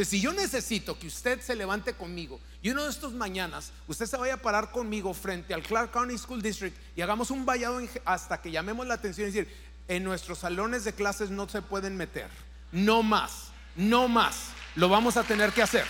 si 0.05 0.21
yo 0.21 0.33
necesito 0.33 0.97
que 0.97 1.07
usted 1.07 1.41
se 1.41 1.55
levante 1.55 1.93
conmigo 1.93 2.39
y 2.61 2.69
uno 2.69 2.83
de 2.83 2.89
estos 2.89 3.13
mañanas 3.13 3.71
usted 3.87 4.05
se 4.05 4.17
vaya 4.17 4.35
a 4.35 4.41
parar 4.41 4.71
conmigo 4.71 5.13
frente 5.13 5.53
al 5.53 5.63
Clark 5.63 5.91
County 5.91 6.17
School 6.17 6.41
District 6.41 6.75
y 6.95 7.01
hagamos 7.01 7.31
un 7.31 7.45
vallado 7.45 7.81
hasta 8.05 8.41
que 8.41 8.51
llamemos 8.51 8.87
la 8.87 8.95
atención 8.95 9.27
y 9.27 9.31
decir, 9.31 9.53
en 9.87 10.03
nuestros 10.03 10.39
salones 10.39 10.83
de 10.83 10.93
clases 10.93 11.29
no 11.29 11.49
se 11.49 11.61
pueden 11.61 11.97
meter. 11.97 12.27
No 12.71 13.01
más, 13.01 13.47
no 13.75 14.07
más. 14.07 14.51
Lo 14.75 14.87
vamos 14.87 15.17
a 15.17 15.23
tener 15.23 15.51
que 15.51 15.63
hacer. 15.63 15.85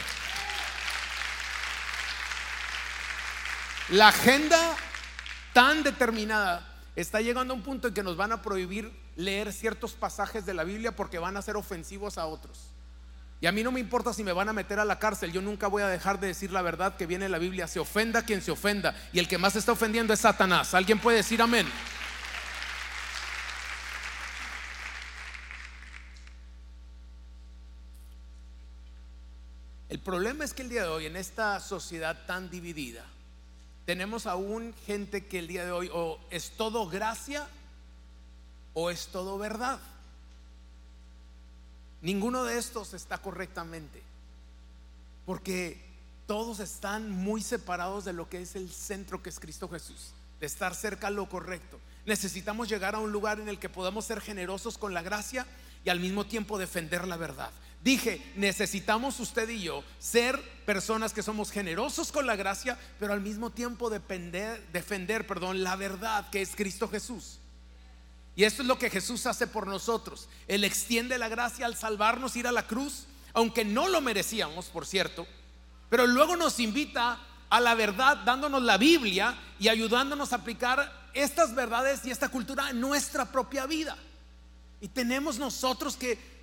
La 3.92 4.10
agenda 4.10 4.76
tan 5.52 5.82
determinada 5.82 6.64
está 6.96 7.22
llegando 7.22 7.54
a 7.54 7.58
un 7.58 7.64
punto 7.64 7.88
en 7.88 7.94
que 7.96 8.04
nos 8.04 8.18
van 8.18 8.32
a 8.32 8.44
prohibir 8.44 8.92
leer 9.16 9.52
ciertos 9.52 9.94
pasajes 9.94 10.46
de 10.46 10.54
la 10.54 10.64
Biblia 10.64 10.96
porque 10.96 11.18
van 11.18 11.38
a 11.38 11.42
ser 11.42 11.58
ofensivos 11.58 12.20
a 12.20 12.28
otros. 12.28 12.68
Y 13.42 13.48
a 13.48 13.52
mí 13.52 13.64
no 13.64 13.72
me 13.72 13.80
importa 13.80 14.14
si 14.14 14.24
me 14.24 14.32
van 14.32 14.48
a 14.48 14.54
meter 14.54 14.80
a 14.80 14.86
la 14.86 15.00
cárcel, 15.00 15.32
yo 15.32 15.42
nunca 15.42 15.68
voy 15.68 15.82
a 15.82 15.88
dejar 15.88 16.20
de 16.20 16.28
decir 16.28 16.52
la 16.52 16.62
verdad 16.62 16.98
que 16.98 17.08
viene 17.08 17.26
en 17.26 17.32
la 17.32 17.40
Biblia. 17.40 17.68
Se 17.68 17.80
ofenda 17.80 18.22
quien 18.22 18.44
se 18.44 18.52
ofenda. 18.52 18.96
Y 19.12 19.18
el 19.18 19.28
que 19.28 19.40
más 19.40 19.56
está 19.56 19.72
ofendiendo 19.72 20.14
es 20.14 20.20
Satanás. 20.20 20.76
¿Alguien 20.76 21.00
puede 21.00 21.18
decir 21.18 21.42
amén? 21.42 21.68
El 29.88 30.00
problema 30.00 30.44
es 30.44 30.54
que 30.54 30.62
el 30.62 30.70
día 30.70 30.84
de 30.84 30.90
hoy, 30.90 31.06
en 31.08 31.16
esta 31.16 31.60
sociedad 31.60 32.26
tan 32.28 32.52
dividida, 32.52 33.04
tenemos 33.90 34.28
aún 34.28 34.76
gente 34.86 35.26
que 35.26 35.40
el 35.40 35.48
día 35.48 35.66
de 35.66 35.72
hoy 35.72 35.90
o 35.92 36.20
es 36.30 36.52
todo 36.52 36.88
gracia 36.88 37.48
o 38.76 38.92
es 38.92 39.08
todo 39.08 39.40
verdad. 39.40 39.80
Ninguno 42.04 42.44
de 42.44 42.60
estos 42.60 42.94
está 42.94 43.18
correctamente, 43.18 44.04
porque 45.26 45.84
todos 46.28 46.60
están 46.60 47.10
muy 47.10 47.42
separados 47.42 48.06
de 48.06 48.14
lo 48.14 48.30
que 48.30 48.44
es 48.44 48.56
el 48.56 48.70
centro 48.70 49.24
que 49.24 49.32
es 49.32 49.40
Cristo 49.40 49.68
Jesús, 49.68 50.12
de 50.40 50.46
estar 50.46 50.76
cerca 50.76 51.08
a 51.08 51.10
lo 51.10 51.28
correcto. 51.28 51.80
Necesitamos 52.06 52.70
llegar 52.70 52.94
a 52.94 53.00
un 53.00 53.12
lugar 53.12 53.40
en 53.40 53.50
el 53.50 53.58
que 53.58 53.70
podamos 53.70 54.06
ser 54.06 54.22
generosos 54.22 54.78
con 54.78 54.94
la 54.94 55.02
gracia 55.02 55.48
y 55.84 55.90
al 55.90 56.00
mismo 56.00 56.28
tiempo 56.28 56.60
defender 56.60 57.08
la 57.08 57.18
verdad. 57.18 57.50
Dije, 57.84 58.22
necesitamos 58.36 59.20
usted 59.20 59.48
y 59.50 59.62
yo 59.62 59.84
ser 60.00 60.40
personas 60.66 61.14
que 61.14 61.24
somos 61.24 61.50
generosos 61.50 62.12
con 62.12 62.28
la 62.28 62.36
gracia, 62.36 62.78
pero 63.00 63.14
al 63.14 63.22
mismo 63.22 63.52
tiempo 63.52 63.90
defender, 63.90 64.62
defender 64.74 65.26
perdón, 65.26 65.64
la 65.64 65.76
verdad 65.78 66.30
que 66.30 66.42
es 66.42 66.56
Cristo 66.56 66.90
Jesús. 66.90 67.40
Y 68.36 68.44
esto 68.44 68.62
es 68.62 68.68
lo 68.68 68.78
que 68.78 68.90
Jesús 68.90 69.26
hace 69.26 69.48
por 69.48 69.66
nosotros. 69.66 70.28
Él 70.48 70.64
extiende 70.64 71.18
la 71.18 71.30
gracia 71.30 71.66
al 71.66 71.76
salvarnos, 71.76 72.36
ir 72.36 72.48
a 72.48 72.52
la 72.52 72.68
cruz, 72.68 73.06
aunque 73.34 73.64
no 73.64 73.88
lo 73.88 74.02
merecíamos, 74.02 74.66
por 74.68 74.86
cierto, 74.86 75.26
pero 75.90 76.06
luego 76.06 76.36
nos 76.36 76.60
invita 76.60 77.20
a 77.50 77.60
la 77.60 77.76
verdad 77.76 78.18
dándonos 78.18 78.62
la 78.62 78.78
Biblia 78.78 79.36
y 79.60 79.70
ayudándonos 79.70 80.34
a 80.34 80.38
aplicar 80.38 81.10
estas 81.14 81.56
verdades 81.56 82.06
y 82.06 82.12
esta 82.12 82.30
cultura 82.30 82.70
en 82.70 82.80
nuestra 82.80 83.26
propia 83.32 83.66
vida. 83.66 83.98
Y 84.82 84.90
tenemos 84.90 85.40
nosotros 85.40 85.96
que 85.96 86.39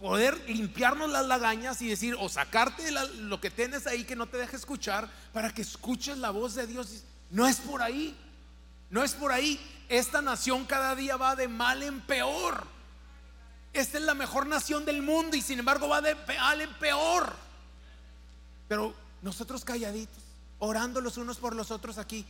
poder 0.00 0.38
limpiarnos 0.48 1.10
las 1.10 1.26
lagañas 1.26 1.80
y 1.82 1.88
decir, 1.88 2.16
o 2.18 2.28
sacarte 2.28 2.90
lo 2.90 3.40
que 3.40 3.50
tienes 3.50 3.86
ahí 3.86 4.04
que 4.04 4.16
no 4.16 4.26
te 4.26 4.36
deje 4.36 4.56
escuchar, 4.56 5.10
para 5.32 5.52
que 5.52 5.62
escuches 5.62 6.18
la 6.18 6.30
voz 6.30 6.54
de 6.54 6.66
Dios. 6.66 7.04
No 7.30 7.46
es 7.46 7.56
por 7.56 7.82
ahí, 7.82 8.16
no 8.90 9.02
es 9.02 9.14
por 9.14 9.32
ahí. 9.32 9.60
Esta 9.88 10.20
nación 10.20 10.64
cada 10.64 10.94
día 10.94 11.16
va 11.16 11.36
de 11.36 11.48
mal 11.48 11.82
en 11.82 12.00
peor. 12.00 12.66
Esta 13.72 13.98
es 13.98 14.04
la 14.04 14.14
mejor 14.14 14.46
nación 14.46 14.84
del 14.84 15.02
mundo 15.02 15.36
y 15.36 15.42
sin 15.42 15.58
embargo 15.58 15.88
va 15.88 16.00
de 16.00 16.14
mal 16.14 16.60
en 16.60 16.72
peor. 16.74 17.34
Pero 18.68 18.94
nosotros 19.22 19.64
calladitos, 19.64 20.22
orando 20.58 21.00
los 21.00 21.16
unos 21.16 21.38
por 21.38 21.54
los 21.54 21.70
otros 21.70 21.98
aquí. 21.98 22.24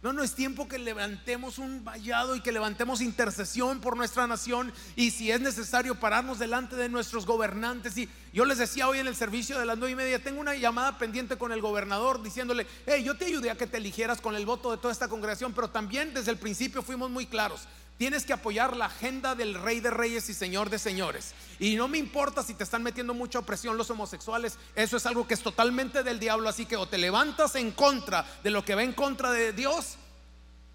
No, 0.00 0.12
no 0.12 0.22
es 0.22 0.36
tiempo 0.36 0.68
que 0.68 0.78
levantemos 0.78 1.58
un 1.58 1.84
vallado 1.84 2.36
y 2.36 2.40
que 2.40 2.52
levantemos 2.52 3.00
intercesión 3.00 3.80
por 3.80 3.96
nuestra 3.96 4.28
nación 4.28 4.72
y 4.94 5.10
si 5.10 5.32
es 5.32 5.40
necesario 5.40 5.96
pararnos 5.96 6.38
delante 6.38 6.76
de 6.76 6.88
nuestros 6.88 7.26
gobernantes. 7.26 7.98
Y 7.98 8.08
yo 8.32 8.44
les 8.44 8.58
decía 8.58 8.88
hoy 8.88 9.00
en 9.00 9.08
el 9.08 9.16
servicio 9.16 9.58
de 9.58 9.66
las 9.66 9.76
nueve 9.76 9.92
y 9.92 9.96
media, 9.96 10.22
tengo 10.22 10.40
una 10.40 10.54
llamada 10.54 10.98
pendiente 10.98 11.36
con 11.36 11.50
el 11.50 11.60
gobernador 11.60 12.22
diciéndole, 12.22 12.64
hey, 12.86 13.02
yo 13.04 13.16
te 13.16 13.24
ayudé 13.24 13.50
a 13.50 13.56
que 13.56 13.66
te 13.66 13.78
eligieras 13.78 14.20
con 14.20 14.36
el 14.36 14.46
voto 14.46 14.70
de 14.70 14.76
toda 14.76 14.92
esta 14.92 15.08
congregación, 15.08 15.52
pero 15.52 15.68
también 15.68 16.14
desde 16.14 16.30
el 16.30 16.38
principio 16.38 16.80
fuimos 16.80 17.10
muy 17.10 17.26
claros. 17.26 17.62
Tienes 17.98 18.24
que 18.24 18.32
apoyar 18.32 18.76
la 18.76 18.84
agenda 18.86 19.34
del 19.34 19.54
Rey 19.54 19.80
de 19.80 19.90
Reyes 19.90 20.28
y 20.28 20.34
Señor 20.34 20.70
de 20.70 20.78
Señores. 20.78 21.34
Y 21.58 21.74
no 21.74 21.88
me 21.88 21.98
importa 21.98 22.44
si 22.44 22.54
te 22.54 22.62
están 22.62 22.84
metiendo 22.84 23.12
mucha 23.12 23.40
opresión 23.40 23.76
los 23.76 23.90
homosexuales. 23.90 24.56
Eso 24.76 24.96
es 24.96 25.04
algo 25.04 25.26
que 25.26 25.34
es 25.34 25.42
totalmente 25.42 26.04
del 26.04 26.20
diablo. 26.20 26.48
Así 26.48 26.64
que 26.64 26.76
o 26.76 26.86
te 26.86 26.96
levantas 26.96 27.56
en 27.56 27.72
contra 27.72 28.24
de 28.44 28.50
lo 28.50 28.64
que 28.64 28.76
va 28.76 28.84
en 28.84 28.92
contra 28.92 29.32
de 29.32 29.52
Dios, 29.52 29.96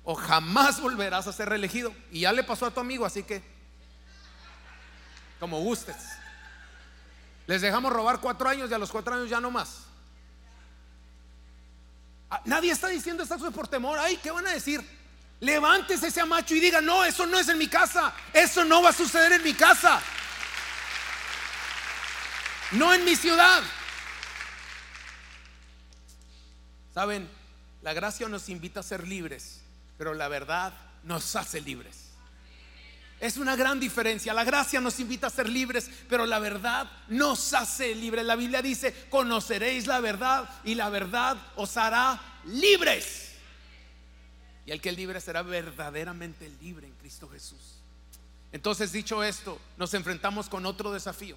o 0.04 0.16
jamás 0.16 0.82
volverás 0.82 1.26
a 1.28 1.32
ser 1.32 1.48
reelegido. 1.48 1.96
Y 2.12 2.22
ya 2.22 2.34
le 2.34 2.44
pasó 2.44 2.66
a 2.66 2.72
tu 2.72 2.82
amigo, 2.82 3.06
así 3.06 3.24
que, 3.24 3.42
como 5.40 5.62
gustes. 5.62 5.96
Les 7.48 7.62
dejamos 7.62 7.94
robar 7.94 8.20
cuatro 8.20 8.50
años 8.50 8.70
y 8.70 8.74
a 8.74 8.78
los 8.78 8.92
cuatro 8.92 9.16
años 9.16 9.30
ya 9.30 9.40
no 9.40 9.50
más. 9.50 9.84
Ah, 12.30 12.42
nadie 12.44 12.72
está 12.72 12.90
diciendo 12.90 13.24
estas 13.24 13.38
cosas 13.38 13.54
por 13.54 13.70
temor. 13.70 13.98
Ay, 13.98 14.18
¿qué 14.18 14.30
van 14.30 14.46
a 14.46 14.52
decir? 14.52 14.86
Levántese 15.44 16.08
ese 16.08 16.24
macho 16.24 16.56
y 16.56 16.62
diga, 16.62 16.80
no, 16.80 17.04
eso 17.04 17.26
no 17.26 17.38
es 17.38 17.50
en 17.50 17.58
mi 17.58 17.68
casa. 17.68 18.14
Eso 18.32 18.64
no 18.64 18.82
va 18.82 18.92
a 18.92 18.94
suceder 18.94 19.34
en 19.34 19.44
mi 19.44 19.54
casa. 19.54 20.02
No 22.72 22.94
en 22.94 23.04
mi 23.04 23.14
ciudad. 23.18 23.62
Saben, 26.94 27.30
la 27.82 27.92
gracia 27.92 28.30
nos 28.30 28.48
invita 28.48 28.80
a 28.80 28.84
ser 28.84 29.06
libres, 29.06 29.60
pero 29.98 30.14
la 30.14 30.30
verdad 30.30 30.74
nos 31.04 31.36
hace 31.36 31.60
libres. 31.60 32.12
Es 33.20 33.36
una 33.36 33.58
gran 33.58 33.82
diferencia. 33.82 34.34
La 34.34 34.46
gracia 34.46 34.80
nos 34.80 34.98
invita 35.02 35.28
a 35.28 35.30
ser 35.30 35.50
libres, 35.50 35.90
pero 36.08 36.26
la 36.26 36.40
verdad 36.40 36.90
nos 37.10 37.54
hace 37.54 37.94
libres. 37.94 38.24
La 38.24 38.38
Biblia 38.38 38.62
dice, 38.62 39.08
conoceréis 39.10 39.88
la 39.88 40.00
verdad 40.00 40.50
y 40.64 40.76
la 40.76 40.88
verdad 40.88 41.36
os 41.58 41.76
hará 41.76 42.40
libres. 42.46 43.23
Y 44.66 44.72
el 44.72 44.82
que 44.82 44.90
es 44.90 44.96
libre 44.96 45.20
será 45.20 45.42
verdaderamente 45.42 46.50
libre 46.62 46.88
en 46.88 46.94
Cristo 46.94 47.28
Jesús. 47.30 47.80
Entonces, 48.52 48.92
dicho 48.92 49.24
esto, 49.24 49.60
nos 49.78 49.94
enfrentamos 49.94 50.48
con 50.48 50.66
otro 50.66 50.92
desafío. 50.92 51.36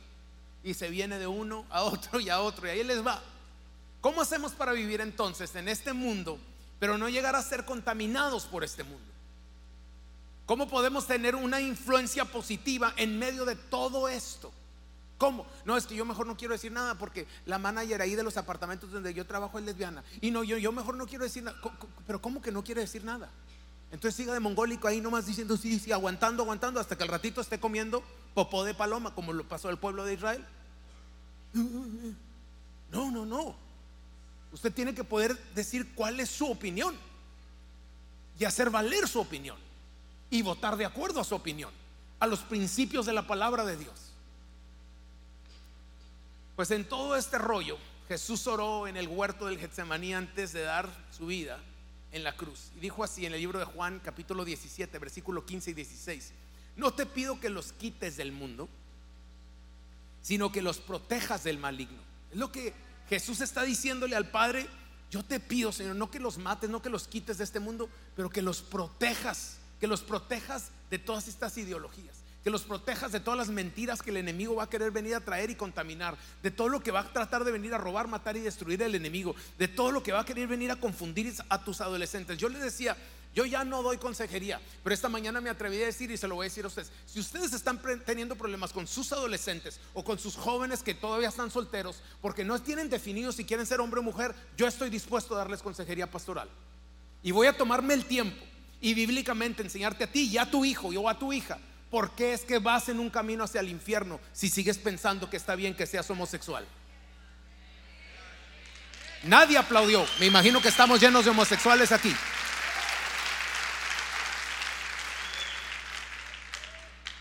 Y 0.62 0.74
se 0.74 0.90
viene 0.90 1.18
de 1.18 1.26
uno 1.26 1.64
a 1.70 1.82
otro 1.82 2.20
y 2.20 2.28
a 2.28 2.40
otro. 2.40 2.66
Y 2.66 2.70
ahí 2.70 2.84
les 2.84 3.04
va. 3.04 3.22
¿Cómo 4.00 4.20
hacemos 4.20 4.52
para 4.52 4.72
vivir 4.72 5.00
entonces 5.00 5.54
en 5.56 5.68
este 5.68 5.92
mundo, 5.92 6.38
pero 6.78 6.98
no 6.98 7.08
llegar 7.08 7.34
a 7.34 7.42
ser 7.42 7.64
contaminados 7.64 8.44
por 8.44 8.62
este 8.62 8.84
mundo? 8.84 9.12
¿Cómo 10.44 10.68
podemos 10.68 11.08
tener 11.08 11.34
una 11.34 11.60
influencia 11.60 12.24
positiva 12.24 12.94
en 12.96 13.18
medio 13.18 13.44
de 13.44 13.56
todo 13.56 14.08
esto? 14.08 14.52
¿Cómo? 15.18 15.46
No, 15.64 15.76
es 15.76 15.86
que 15.86 15.96
yo 15.96 16.04
mejor 16.04 16.26
no 16.26 16.36
quiero 16.36 16.52
decir 16.52 16.72
nada 16.72 16.96
porque 16.96 17.26
la 17.46 17.58
manager 17.58 18.02
ahí 18.02 18.14
de 18.14 18.22
los 18.22 18.36
apartamentos 18.36 18.90
donde 18.90 19.14
yo 19.14 19.26
trabajo 19.26 19.58
es 19.58 19.64
lesbiana. 19.64 20.04
Y 20.20 20.30
no, 20.30 20.44
yo, 20.44 20.58
yo 20.58 20.72
mejor 20.72 20.96
no 20.96 21.06
quiero 21.06 21.24
decir 21.24 21.42
nada. 21.42 21.58
Pero 22.06 22.20
¿cómo 22.20 22.42
que 22.42 22.52
no 22.52 22.62
quiere 22.62 22.82
decir 22.82 23.02
nada? 23.02 23.30
Entonces 23.90 24.16
siga 24.16 24.34
de 24.34 24.40
mongólico 24.40 24.88
ahí 24.88 25.00
nomás 25.00 25.26
diciendo 25.26 25.56
sí, 25.56 25.78
sí, 25.78 25.92
aguantando, 25.92 26.42
aguantando 26.42 26.80
hasta 26.80 26.96
que 26.96 27.04
al 27.04 27.08
ratito 27.08 27.40
esté 27.40 27.58
comiendo 27.58 28.02
popó 28.34 28.64
de 28.64 28.74
paloma 28.74 29.14
como 29.14 29.32
lo 29.32 29.48
pasó 29.48 29.70
el 29.70 29.78
pueblo 29.78 30.04
de 30.04 30.14
Israel. 30.14 30.44
No, 32.90 33.10
no, 33.10 33.24
no. 33.24 33.56
Usted 34.52 34.72
tiene 34.72 34.94
que 34.94 35.04
poder 35.04 35.36
decir 35.54 35.94
cuál 35.94 36.20
es 36.20 36.30
su 36.30 36.50
opinión 36.50 36.94
y 38.38 38.44
hacer 38.44 38.70
valer 38.70 39.08
su 39.08 39.20
opinión 39.20 39.56
y 40.30 40.42
votar 40.42 40.76
de 40.76 40.84
acuerdo 40.84 41.20
a 41.20 41.24
su 41.24 41.34
opinión, 41.34 41.70
a 42.20 42.26
los 42.26 42.40
principios 42.40 43.06
de 43.06 43.12
la 43.12 43.26
palabra 43.26 43.64
de 43.64 43.76
Dios. 43.76 44.05
Pues 46.56 46.70
en 46.70 46.88
todo 46.88 47.16
este 47.16 47.36
rollo, 47.36 47.76
Jesús 48.08 48.46
oró 48.46 48.88
en 48.88 48.96
el 48.96 49.08
huerto 49.08 49.44
del 49.44 49.58
Getsemaní 49.58 50.14
antes 50.14 50.54
de 50.54 50.62
dar 50.62 50.88
su 51.10 51.26
vida 51.26 51.60
en 52.12 52.24
la 52.24 52.34
cruz. 52.34 52.70
Y 52.74 52.80
dijo 52.80 53.04
así 53.04 53.26
en 53.26 53.34
el 53.34 53.40
libro 53.40 53.58
de 53.58 53.66
Juan, 53.66 54.00
capítulo 54.02 54.42
17, 54.42 54.98
versículo 54.98 55.44
15 55.44 55.72
y 55.72 55.74
16. 55.74 56.32
No 56.76 56.94
te 56.94 57.04
pido 57.04 57.38
que 57.38 57.50
los 57.50 57.72
quites 57.72 58.16
del 58.16 58.32
mundo, 58.32 58.70
sino 60.22 60.50
que 60.50 60.62
los 60.62 60.78
protejas 60.78 61.44
del 61.44 61.58
maligno. 61.58 62.00
Es 62.32 62.38
lo 62.38 62.50
que 62.50 62.72
Jesús 63.10 63.42
está 63.42 63.62
diciéndole 63.62 64.16
al 64.16 64.30
Padre. 64.30 64.66
Yo 65.10 65.22
te 65.22 65.40
pido, 65.40 65.72
Señor, 65.72 65.96
no 65.96 66.10
que 66.10 66.20
los 66.20 66.38
mates, 66.38 66.70
no 66.70 66.80
que 66.80 66.88
los 66.88 67.06
quites 67.06 67.36
de 67.36 67.44
este 67.44 67.60
mundo, 67.60 67.90
pero 68.16 68.30
que 68.30 68.40
los 68.40 68.62
protejas, 68.62 69.58
que 69.78 69.86
los 69.86 70.00
protejas 70.00 70.70
de 70.88 70.98
todas 70.98 71.28
estas 71.28 71.58
ideologías 71.58 72.25
que 72.46 72.50
los 72.50 72.62
protejas 72.62 73.10
de 73.10 73.18
todas 73.18 73.36
las 73.36 73.48
mentiras 73.48 74.02
que 74.02 74.10
el 74.10 74.18
enemigo 74.18 74.54
va 74.54 74.62
a 74.62 74.70
querer 74.70 74.92
venir 74.92 75.16
a 75.16 75.20
traer 75.20 75.50
y 75.50 75.56
contaminar, 75.56 76.16
de 76.44 76.52
todo 76.52 76.68
lo 76.68 76.80
que 76.80 76.92
va 76.92 77.00
a 77.00 77.12
tratar 77.12 77.42
de 77.42 77.50
venir 77.50 77.74
a 77.74 77.78
robar, 77.78 78.06
matar 78.06 78.36
y 78.36 78.40
destruir 78.40 78.80
el 78.82 78.94
enemigo, 78.94 79.34
de 79.58 79.66
todo 79.66 79.90
lo 79.90 80.00
que 80.00 80.12
va 80.12 80.20
a 80.20 80.24
querer 80.24 80.46
venir 80.46 80.70
a 80.70 80.76
confundir 80.76 81.34
a 81.48 81.64
tus 81.64 81.80
adolescentes. 81.80 82.38
Yo 82.38 82.48
les 82.48 82.62
decía, 82.62 82.96
yo 83.34 83.46
ya 83.46 83.64
no 83.64 83.82
doy 83.82 83.98
consejería, 83.98 84.60
pero 84.84 84.94
esta 84.94 85.08
mañana 85.08 85.40
me 85.40 85.50
atreví 85.50 85.82
a 85.82 85.86
decir 85.86 86.12
y 86.12 86.16
se 86.16 86.28
lo 86.28 86.36
voy 86.36 86.44
a 86.44 86.48
decir 86.48 86.64
a 86.64 86.68
ustedes, 86.68 86.92
si 87.04 87.18
ustedes 87.18 87.52
están 87.52 87.82
teniendo 88.06 88.36
problemas 88.36 88.72
con 88.72 88.86
sus 88.86 89.10
adolescentes 89.10 89.80
o 89.92 90.04
con 90.04 90.16
sus 90.16 90.36
jóvenes 90.36 90.84
que 90.84 90.94
todavía 90.94 91.30
están 91.30 91.50
solteros, 91.50 92.00
porque 92.20 92.44
no 92.44 92.62
tienen 92.62 92.88
definido 92.88 93.32
si 93.32 93.44
quieren 93.44 93.66
ser 93.66 93.80
hombre 93.80 93.98
o 93.98 94.04
mujer, 94.04 94.32
yo 94.56 94.68
estoy 94.68 94.88
dispuesto 94.88 95.34
a 95.34 95.38
darles 95.38 95.62
consejería 95.62 96.08
pastoral. 96.08 96.48
Y 97.24 97.32
voy 97.32 97.48
a 97.48 97.56
tomarme 97.56 97.94
el 97.94 98.04
tiempo 98.04 98.40
y 98.80 98.94
bíblicamente 98.94 99.64
enseñarte 99.64 100.04
a 100.04 100.12
ti 100.12 100.28
y 100.28 100.38
a 100.38 100.48
tu 100.48 100.64
hijo 100.64 100.90
o 100.90 101.08
a 101.08 101.18
tu 101.18 101.32
hija 101.32 101.58
¿por 101.96 102.10
qué 102.10 102.34
es 102.34 102.42
que 102.42 102.58
vas 102.58 102.90
en 102.90 103.00
un 103.00 103.08
camino 103.08 103.42
hacia 103.42 103.62
el 103.62 103.70
infierno 103.70 104.20
si 104.34 104.50
sigues 104.50 104.76
pensando 104.76 105.30
que 105.30 105.38
está 105.38 105.54
bien 105.54 105.74
que 105.74 105.86
seas 105.86 106.10
homosexual? 106.10 106.62
Nadie 109.22 109.56
aplaudió. 109.56 110.04
Me 110.20 110.26
imagino 110.26 110.60
que 110.60 110.68
estamos 110.68 111.00
llenos 111.00 111.24
de 111.24 111.30
homosexuales 111.30 111.92
aquí. 111.92 112.14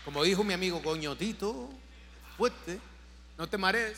Como 0.04 0.22
dijo 0.22 0.44
mi 0.44 0.52
amigo 0.52 0.82
Coñotito, 0.82 1.70
fuerte, 2.36 2.78
no 3.38 3.48
te 3.48 3.56
marees. 3.56 3.96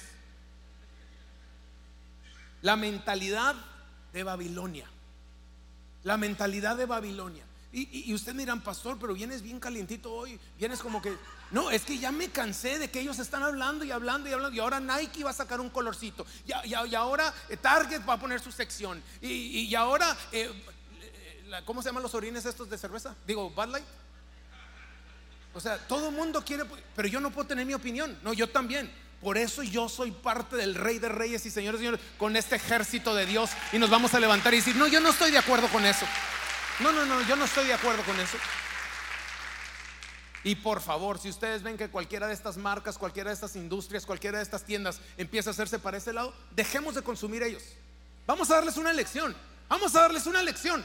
La 2.62 2.76
mentalidad 2.76 3.56
de 4.12 4.23
Babilonia. 4.23 4.87
La 6.04 6.16
mentalidad 6.16 6.76
de 6.76 6.87
Babilonia. 6.87 7.42
Y, 7.70 8.14
usted 8.14 8.34
dirán, 8.34 8.62
pastor, 8.62 8.96
pero 8.98 9.12
vienes 9.12 9.42
bien 9.42 9.60
calientito 9.60 10.10
hoy, 10.10 10.40
vienes 10.56 10.80
como 10.80 11.02
que... 11.02 11.14
No, 11.50 11.70
es 11.70 11.84
que 11.84 11.98
ya 11.98 12.10
me 12.10 12.30
cansé 12.30 12.78
de 12.78 12.90
que 12.90 13.00
ellos 13.00 13.18
están 13.18 13.42
hablando 13.42 13.84
y 13.84 13.90
hablando 13.90 14.28
y 14.28 14.32
hablando. 14.32 14.56
Y 14.56 14.60
ahora 14.60 14.80
Nike 14.80 15.22
va 15.22 15.30
a 15.30 15.34
sacar 15.34 15.60
un 15.60 15.68
colorcito. 15.68 16.26
Y, 16.46 16.68
y 16.70 16.94
ahora 16.94 17.32
eh, 17.48 17.56
Target 17.58 18.06
va 18.08 18.14
a 18.14 18.20
poner 18.20 18.40
su 18.40 18.50
sección. 18.52 19.02
Y, 19.20 19.75
ahora, 19.75 20.16
eh, 20.32 20.50
¿cómo 21.66 21.82
se 21.82 21.90
llaman 21.90 22.02
los 22.02 22.14
orines 22.14 22.46
estos 22.46 22.70
de 22.70 22.78
cerveza? 22.78 23.14
Digo, 23.26 23.50
Bud 23.50 23.66
Light. 23.66 23.87
O 25.54 25.60
sea, 25.60 25.78
todo 25.78 26.08
el 26.08 26.14
mundo 26.14 26.42
quiere, 26.44 26.64
pero 26.94 27.08
yo 27.08 27.20
no 27.20 27.30
puedo 27.30 27.48
tener 27.48 27.66
mi 27.66 27.75
opinión. 27.75 28.18
No, 28.22 28.32
yo 28.32 28.48
también. 28.48 28.90
Por 29.20 29.37
eso 29.37 29.62
yo 29.62 29.88
soy 29.88 30.12
parte 30.12 30.56
del 30.56 30.75
Rey 30.75 30.98
de 30.98 31.08
Reyes 31.08 31.44
y 31.44 31.50
Señores, 31.50 31.80
Señores, 31.80 32.00
con 32.18 32.37
este 32.37 32.56
ejército 32.56 33.14
de 33.14 33.26
Dios. 33.26 33.50
Y 33.72 33.78
nos 33.78 33.90
vamos 33.90 34.14
a 34.14 34.20
levantar 34.20 34.54
y 34.54 34.58
decir, 34.58 34.76
no, 34.76 34.87
yo 34.87 35.00
no 35.00 35.10
estoy 35.10 35.30
de 35.30 35.38
acuerdo 35.38 35.68
con 35.68 35.84
eso. 35.84 36.06
No, 36.80 36.92
no, 36.92 37.04
no, 37.06 37.20
yo 37.23 37.37
no 37.37 37.44
estoy 37.44 37.66
de 37.66 37.75
acuerdo 37.75 38.02
con 38.04 38.18
eso. 38.20 38.38
Y 40.44 40.54
por 40.54 40.80
favor, 40.80 41.18
si 41.18 41.28
ustedes 41.28 41.62
ven 41.62 41.76
que 41.76 41.88
cualquiera 41.88 42.28
de 42.28 42.35
estas 42.35 42.56
marcas, 42.56 42.97
cualquiera 42.97 43.30
de 43.30 43.35
estas 43.35 43.56
industrias, 43.56 44.06
cualquiera 44.06 44.38
de 44.38 44.44
estas 44.44 44.64
tiendas 44.64 45.00
empieza 45.16 45.50
a 45.50 45.52
hacerse 45.52 45.78
para 45.78 45.97
ese 45.97 46.12
lado, 46.12 46.32
dejemos 46.52 46.94
de 46.94 47.02
consumir 47.02 47.42
ellos. 47.42 47.62
Vamos 48.26 48.50
a 48.50 48.54
darles 48.54 48.76
una 48.76 48.92
lección. 48.92 49.37
Vamos 49.68 49.94
a 49.94 50.02
darles 50.02 50.26
una 50.26 50.42
lección. 50.42 50.85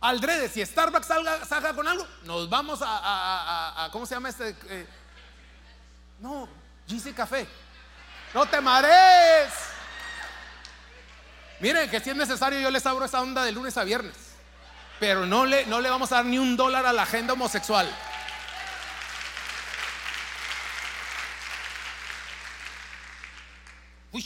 Aldrede, 0.00 0.48
si 0.48 0.64
Starbucks 0.64 1.06
salga, 1.06 1.44
salga 1.44 1.74
con 1.74 1.88
algo, 1.88 2.06
nos 2.24 2.48
vamos 2.48 2.80
a, 2.82 3.88
¿cómo 3.90 4.04
se 4.06 4.14
llama 4.14 4.28
este? 4.28 4.54
Eh? 4.68 4.86
no, 6.20 6.48
GC 6.86 7.14
Café. 7.14 7.46
No 8.32 8.46
te 8.46 8.60
marees. 8.60 9.52
Miren 11.60 11.88
que 11.88 12.00
si 12.00 12.10
es 12.10 12.16
necesario 12.16 12.60
yo 12.60 12.70
les 12.70 12.84
abro 12.84 13.04
esa 13.04 13.22
onda 13.22 13.44
de 13.44 13.52
lunes 13.52 13.76
a 13.76 13.84
viernes. 13.84 14.33
Pero 15.00 15.26
no 15.26 15.44
le, 15.44 15.66
no 15.66 15.80
le 15.80 15.90
vamos 15.90 16.12
a 16.12 16.16
dar 16.16 16.24
ni 16.24 16.38
un 16.38 16.56
dólar 16.56 16.86
a 16.86 16.92
la 16.92 17.02
agenda 17.02 17.32
homosexual. 17.32 17.88
Uy, 24.12 24.24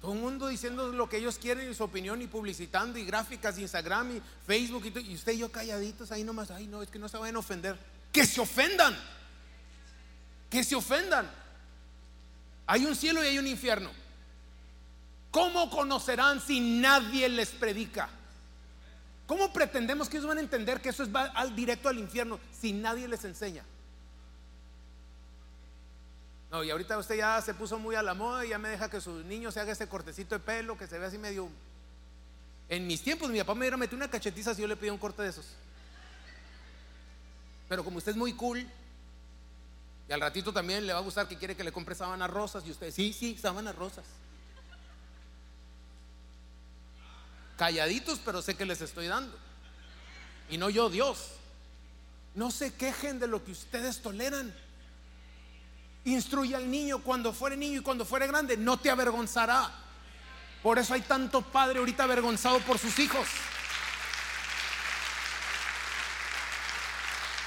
todo 0.00 0.14
el 0.14 0.18
mundo 0.18 0.48
diciendo 0.48 0.88
lo 0.88 1.08
que 1.08 1.18
ellos 1.18 1.38
quieren 1.38 1.70
y 1.70 1.74
su 1.74 1.84
opinión 1.84 2.22
y 2.22 2.26
publicitando 2.26 2.98
y 2.98 3.04
gráficas 3.04 3.58
y 3.58 3.62
Instagram 3.62 4.16
y 4.16 4.22
Facebook 4.46 4.84
y, 4.86 5.12
y 5.12 5.14
usted 5.14 5.32
y 5.32 5.38
yo 5.38 5.52
calladitos 5.52 6.10
ahí 6.12 6.24
nomás, 6.24 6.50
ay 6.50 6.66
no, 6.66 6.82
es 6.82 6.88
que 6.88 6.98
no 6.98 7.08
se 7.08 7.18
vayan 7.18 7.36
a 7.36 7.40
ofender. 7.40 7.78
Que 8.12 8.24
se 8.24 8.40
ofendan. 8.40 8.96
Que 10.48 10.64
se 10.64 10.74
ofendan. 10.74 11.30
Hay 12.66 12.84
un 12.84 12.96
cielo 12.96 13.22
y 13.22 13.26
hay 13.26 13.38
un 13.38 13.46
infierno. 13.46 13.90
¿Cómo 15.30 15.68
conocerán 15.68 16.40
si 16.40 16.60
nadie 16.60 17.28
les 17.28 17.50
predica? 17.50 18.08
¿Cómo 19.26 19.52
pretendemos 19.52 20.08
que 20.08 20.18
ellos 20.18 20.28
van 20.28 20.38
a 20.38 20.40
entender 20.40 20.80
que 20.80 20.90
eso 20.90 21.02
es 21.02 21.10
al 21.14 21.56
directo 21.56 21.88
al 21.88 21.98
infierno 21.98 22.38
si 22.58 22.72
nadie 22.72 23.08
les 23.08 23.24
enseña? 23.24 23.64
No, 26.50 26.62
y 26.62 26.70
ahorita 26.70 26.96
usted 26.96 27.16
ya 27.16 27.40
se 27.42 27.54
puso 27.54 27.78
muy 27.78 27.96
a 27.96 28.02
la 28.02 28.14
moda 28.14 28.46
y 28.46 28.50
ya 28.50 28.58
me 28.58 28.68
deja 28.68 28.88
que 28.88 29.00
sus 29.00 29.24
niños 29.24 29.52
se 29.54 29.60
haga 29.60 29.72
ese 29.72 29.88
cortecito 29.88 30.36
de 30.36 30.38
pelo 30.38 30.78
que 30.78 30.86
se 30.86 30.98
ve 30.98 31.06
así 31.06 31.18
medio. 31.18 31.48
En 32.68 32.86
mis 32.86 33.02
tiempos, 33.02 33.30
mi 33.30 33.38
papá 33.38 33.54
me 33.56 33.66
iba 33.66 33.74
a 33.74 33.78
meter 33.78 33.96
una 33.96 34.08
cachetiza 34.08 34.54
si 34.54 34.62
yo 34.62 34.68
le 34.68 34.76
pedía 34.76 34.92
un 34.92 34.98
corte 34.98 35.22
de 35.22 35.30
esos. 35.30 35.46
Pero 37.68 37.82
como 37.82 37.98
usted 37.98 38.12
es 38.12 38.16
muy 38.16 38.32
cool, 38.32 38.64
y 40.08 40.12
al 40.12 40.20
ratito 40.20 40.52
también 40.52 40.86
le 40.86 40.92
va 40.92 41.00
a 41.00 41.02
gustar 41.02 41.26
que 41.26 41.36
quiere 41.36 41.56
que 41.56 41.64
le 41.64 41.72
compre 41.72 41.96
sábanas 41.96 42.30
rosas, 42.30 42.64
y 42.64 42.70
usted, 42.70 42.92
sí, 42.92 43.12
sí, 43.12 43.36
sábanas 43.36 43.74
rosas. 43.74 44.04
Calladitos, 47.56 48.20
pero 48.24 48.42
sé 48.42 48.54
que 48.54 48.66
les 48.66 48.80
estoy 48.80 49.06
dando. 49.06 49.36
Y 50.50 50.58
no 50.58 50.70
yo, 50.70 50.90
Dios. 50.90 51.32
No 52.34 52.50
se 52.50 52.74
quejen 52.74 53.18
de 53.18 53.26
lo 53.26 53.44
que 53.44 53.52
ustedes 53.52 54.02
toleran. 54.02 54.54
Instruye 56.04 56.54
al 56.54 56.70
niño 56.70 57.02
cuando 57.02 57.32
fuere 57.32 57.56
niño 57.56 57.80
y 57.80 57.82
cuando 57.82 58.04
fuere 58.04 58.26
grande, 58.26 58.56
no 58.56 58.78
te 58.78 58.90
avergonzará. 58.90 59.70
Por 60.62 60.78
eso 60.78 60.94
hay 60.94 61.00
tanto 61.02 61.42
padre 61.42 61.78
ahorita 61.78 62.04
avergonzado 62.04 62.60
por 62.60 62.78
sus 62.78 62.98
hijos. 62.98 63.26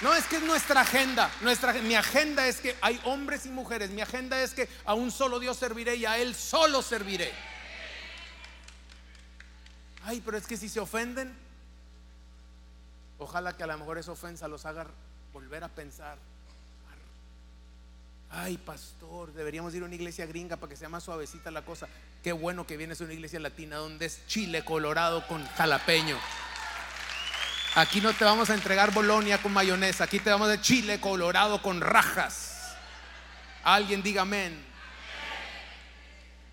No 0.01 0.13
es 0.15 0.25
que 0.25 0.37
es 0.37 0.43
nuestra 0.43 0.81
agenda, 0.81 1.29
nuestra 1.41 1.73
mi 1.73 1.93
agenda 1.93 2.47
es 2.47 2.61
que 2.61 2.77
hay 2.79 2.99
hombres 3.03 3.45
y 3.45 3.49
mujeres, 3.49 3.89
mi 3.89 4.01
agenda 4.01 4.41
es 4.41 4.53
que 4.53 4.69
a 4.85 4.93
un 4.93 5.11
solo 5.11 5.39
Dios 5.39 5.57
serviré 5.57 5.97
y 5.97 6.05
a 6.05 6.17
él 6.17 6.33
solo 6.35 6.81
serviré. 6.81 7.33
Ay, 10.09 10.23
pero 10.25 10.37
es 10.37 10.47
que 10.47 10.57
si 10.57 10.67
se 10.67 10.79
ofenden, 10.79 11.31
ojalá 13.19 13.55
que 13.55 13.61
a 13.61 13.67
lo 13.67 13.77
mejor 13.77 13.99
esa 13.99 14.11
ofensa 14.11 14.47
los 14.47 14.65
haga 14.65 14.87
volver 15.31 15.63
a 15.63 15.67
pensar. 15.67 16.17
Ay, 18.31 18.57
pastor, 18.57 19.31
deberíamos 19.33 19.75
ir 19.75 19.83
a 19.83 19.85
una 19.85 19.93
iglesia 19.93 20.25
gringa 20.25 20.57
para 20.57 20.71
que 20.71 20.77
sea 20.77 20.89
más 20.89 21.03
suavecita 21.03 21.51
la 21.51 21.63
cosa. 21.63 21.87
Qué 22.23 22.31
bueno 22.31 22.65
que 22.65 22.75
vienes 22.75 22.99
a 22.99 23.03
una 23.03 23.13
iglesia 23.13 23.39
latina 23.39 23.75
donde 23.75 24.07
es 24.07 24.25
chile 24.25 24.65
colorado 24.65 25.27
con 25.27 25.45
jalapeño. 25.45 26.17
Aquí 27.75 28.01
no 28.01 28.11
te 28.11 28.25
vamos 28.25 28.49
a 28.49 28.55
entregar 28.55 28.91
bolonia 28.91 29.39
con 29.39 29.53
mayonesa, 29.53 30.05
aquí 30.05 30.17
te 30.17 30.31
vamos 30.31 30.49
de 30.49 30.59
chile 30.59 30.99
colorado 30.99 31.61
con 31.61 31.81
rajas. 31.81 32.75
Alguien 33.63 34.01
diga 34.01 34.23
amén. 34.23 34.59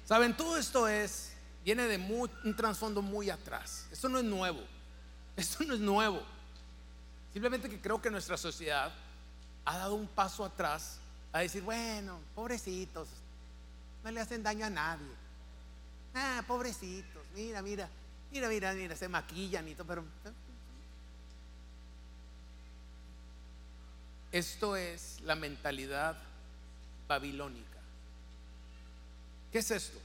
Saben, 0.04 0.36
todo 0.36 0.58
esto 0.58 0.88
es 0.88 1.35
viene 1.66 1.88
de 1.88 1.98
un 1.98 2.54
trasfondo 2.54 3.02
muy 3.02 3.28
atrás. 3.28 3.88
Esto 3.90 4.08
no 4.08 4.18
es 4.18 4.24
nuevo. 4.24 4.62
Esto 5.36 5.64
no 5.64 5.74
es 5.74 5.80
nuevo. 5.80 6.22
Simplemente 7.32 7.68
que 7.68 7.80
creo 7.80 8.00
que 8.00 8.08
nuestra 8.08 8.36
sociedad 8.36 8.92
ha 9.64 9.76
dado 9.76 9.96
un 9.96 10.06
paso 10.06 10.44
atrás 10.44 10.98
a 11.32 11.40
decir, 11.40 11.62
bueno, 11.64 12.20
pobrecitos, 12.36 13.08
no 14.04 14.12
le 14.12 14.20
hacen 14.20 14.44
daño 14.44 14.64
a 14.64 14.70
nadie. 14.70 15.10
Ah, 16.14 16.44
pobrecitos, 16.46 17.24
mira, 17.34 17.60
mira, 17.62 17.88
mira, 18.30 18.48
mira, 18.48 18.72
mira, 18.72 18.94
se 18.94 19.08
maquillan 19.08 19.66
y 19.68 19.74
todo, 19.74 19.88
pero... 19.88 20.04
Esto 24.30 24.76
es 24.76 25.20
la 25.22 25.34
mentalidad 25.34 26.16
babilónica. 27.08 27.80
¿Qué 29.50 29.58
es 29.58 29.70
esto? 29.70 29.98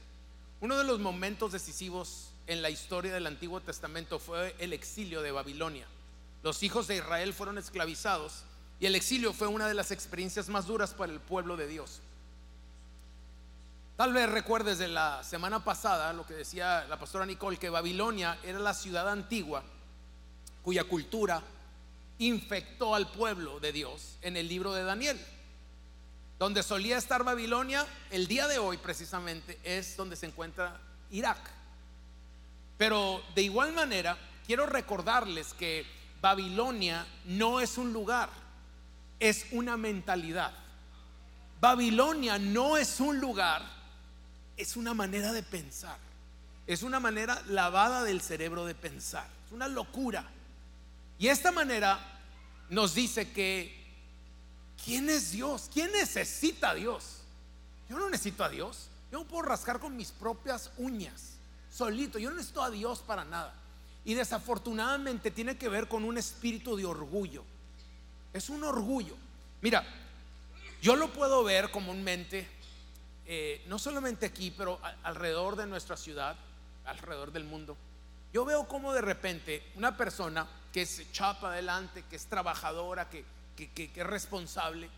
Uno 0.62 0.78
de 0.78 0.84
los 0.84 1.00
momentos 1.00 1.50
decisivos 1.50 2.28
en 2.46 2.62
la 2.62 2.70
historia 2.70 3.12
del 3.12 3.26
Antiguo 3.26 3.60
Testamento 3.60 4.20
fue 4.20 4.54
el 4.60 4.72
exilio 4.72 5.20
de 5.20 5.32
Babilonia. 5.32 5.88
Los 6.44 6.62
hijos 6.62 6.86
de 6.86 6.98
Israel 6.98 7.34
fueron 7.34 7.58
esclavizados 7.58 8.44
y 8.78 8.86
el 8.86 8.94
exilio 8.94 9.32
fue 9.32 9.48
una 9.48 9.66
de 9.66 9.74
las 9.74 9.90
experiencias 9.90 10.48
más 10.48 10.68
duras 10.68 10.94
para 10.94 11.12
el 11.12 11.18
pueblo 11.18 11.56
de 11.56 11.66
Dios. 11.66 12.00
Tal 13.96 14.12
vez 14.12 14.30
recuerdes 14.30 14.78
de 14.78 14.86
la 14.86 15.24
semana 15.24 15.64
pasada 15.64 16.12
lo 16.12 16.24
que 16.24 16.34
decía 16.34 16.86
la 16.88 16.96
pastora 16.96 17.26
Nicole, 17.26 17.56
que 17.56 17.68
Babilonia 17.68 18.38
era 18.44 18.60
la 18.60 18.72
ciudad 18.72 19.08
antigua 19.08 19.64
cuya 20.62 20.84
cultura 20.84 21.42
infectó 22.18 22.94
al 22.94 23.10
pueblo 23.10 23.58
de 23.58 23.72
Dios 23.72 24.16
en 24.22 24.36
el 24.36 24.46
libro 24.46 24.72
de 24.72 24.84
Daniel. 24.84 25.20
Donde 26.42 26.64
solía 26.64 26.98
estar 26.98 27.22
Babilonia, 27.22 27.86
el 28.10 28.26
día 28.26 28.48
de 28.48 28.58
hoy 28.58 28.76
precisamente 28.76 29.60
es 29.62 29.96
donde 29.96 30.16
se 30.16 30.26
encuentra 30.26 30.76
Irak. 31.12 31.38
Pero 32.76 33.22
de 33.36 33.42
igual 33.42 33.72
manera, 33.72 34.18
quiero 34.44 34.66
recordarles 34.66 35.54
que 35.54 35.86
Babilonia 36.20 37.06
no 37.26 37.60
es 37.60 37.78
un 37.78 37.92
lugar, 37.92 38.28
es 39.20 39.46
una 39.52 39.76
mentalidad. 39.76 40.52
Babilonia 41.60 42.40
no 42.40 42.76
es 42.76 42.98
un 42.98 43.20
lugar, 43.20 43.62
es 44.56 44.76
una 44.76 44.94
manera 44.94 45.32
de 45.32 45.44
pensar. 45.44 45.98
Es 46.66 46.82
una 46.82 46.98
manera 46.98 47.40
lavada 47.46 48.02
del 48.02 48.20
cerebro 48.20 48.66
de 48.66 48.74
pensar. 48.74 49.28
Es 49.46 49.52
una 49.52 49.68
locura. 49.68 50.24
Y 51.20 51.28
esta 51.28 51.52
manera 51.52 52.00
nos 52.68 52.94
dice 52.94 53.30
que 53.30 53.81
¿Quién 54.84 55.08
es 55.08 55.32
Dios? 55.32 55.70
¿Quién 55.72 55.92
necesita 55.92 56.70
a 56.70 56.74
Dios? 56.74 57.18
Yo 57.88 57.98
no 57.98 58.10
necesito 58.10 58.44
a 58.44 58.48
Dios. 58.48 58.88
Yo 59.10 59.18
no 59.18 59.24
puedo 59.26 59.42
rascar 59.42 59.78
con 59.78 59.96
mis 59.96 60.10
propias 60.10 60.70
uñas, 60.78 61.34
solito. 61.70 62.18
Yo 62.18 62.30
no 62.30 62.36
necesito 62.36 62.62
a 62.62 62.70
Dios 62.70 63.00
para 63.00 63.24
nada. 63.24 63.54
Y 64.04 64.14
desafortunadamente 64.14 65.30
tiene 65.30 65.56
que 65.56 65.68
ver 65.68 65.86
con 65.86 66.04
un 66.04 66.18
espíritu 66.18 66.76
de 66.76 66.84
orgullo. 66.84 67.44
Es 68.32 68.48
un 68.48 68.64
orgullo. 68.64 69.16
Mira, 69.60 69.84
yo 70.80 70.96
lo 70.96 71.12
puedo 71.12 71.44
ver 71.44 71.70
comúnmente, 71.70 72.48
eh, 73.26 73.62
no 73.68 73.78
solamente 73.78 74.26
aquí, 74.26 74.50
pero 74.50 74.80
alrededor 75.04 75.54
de 75.54 75.66
nuestra 75.66 75.96
ciudad, 75.96 76.34
alrededor 76.84 77.30
del 77.30 77.44
mundo. 77.44 77.76
Yo 78.32 78.44
veo 78.44 78.66
como 78.66 78.92
de 78.92 79.02
repente 79.02 79.62
una 79.76 79.96
persona 79.96 80.48
que 80.72 80.86
se 80.86 81.08
chapa 81.12 81.52
adelante, 81.52 82.02
que 82.08 82.16
es 82.16 82.26
trabajadora, 82.26 83.08
que 83.10 83.24
que, 83.68 83.90
es 83.94 84.06
responsable, 84.06 84.88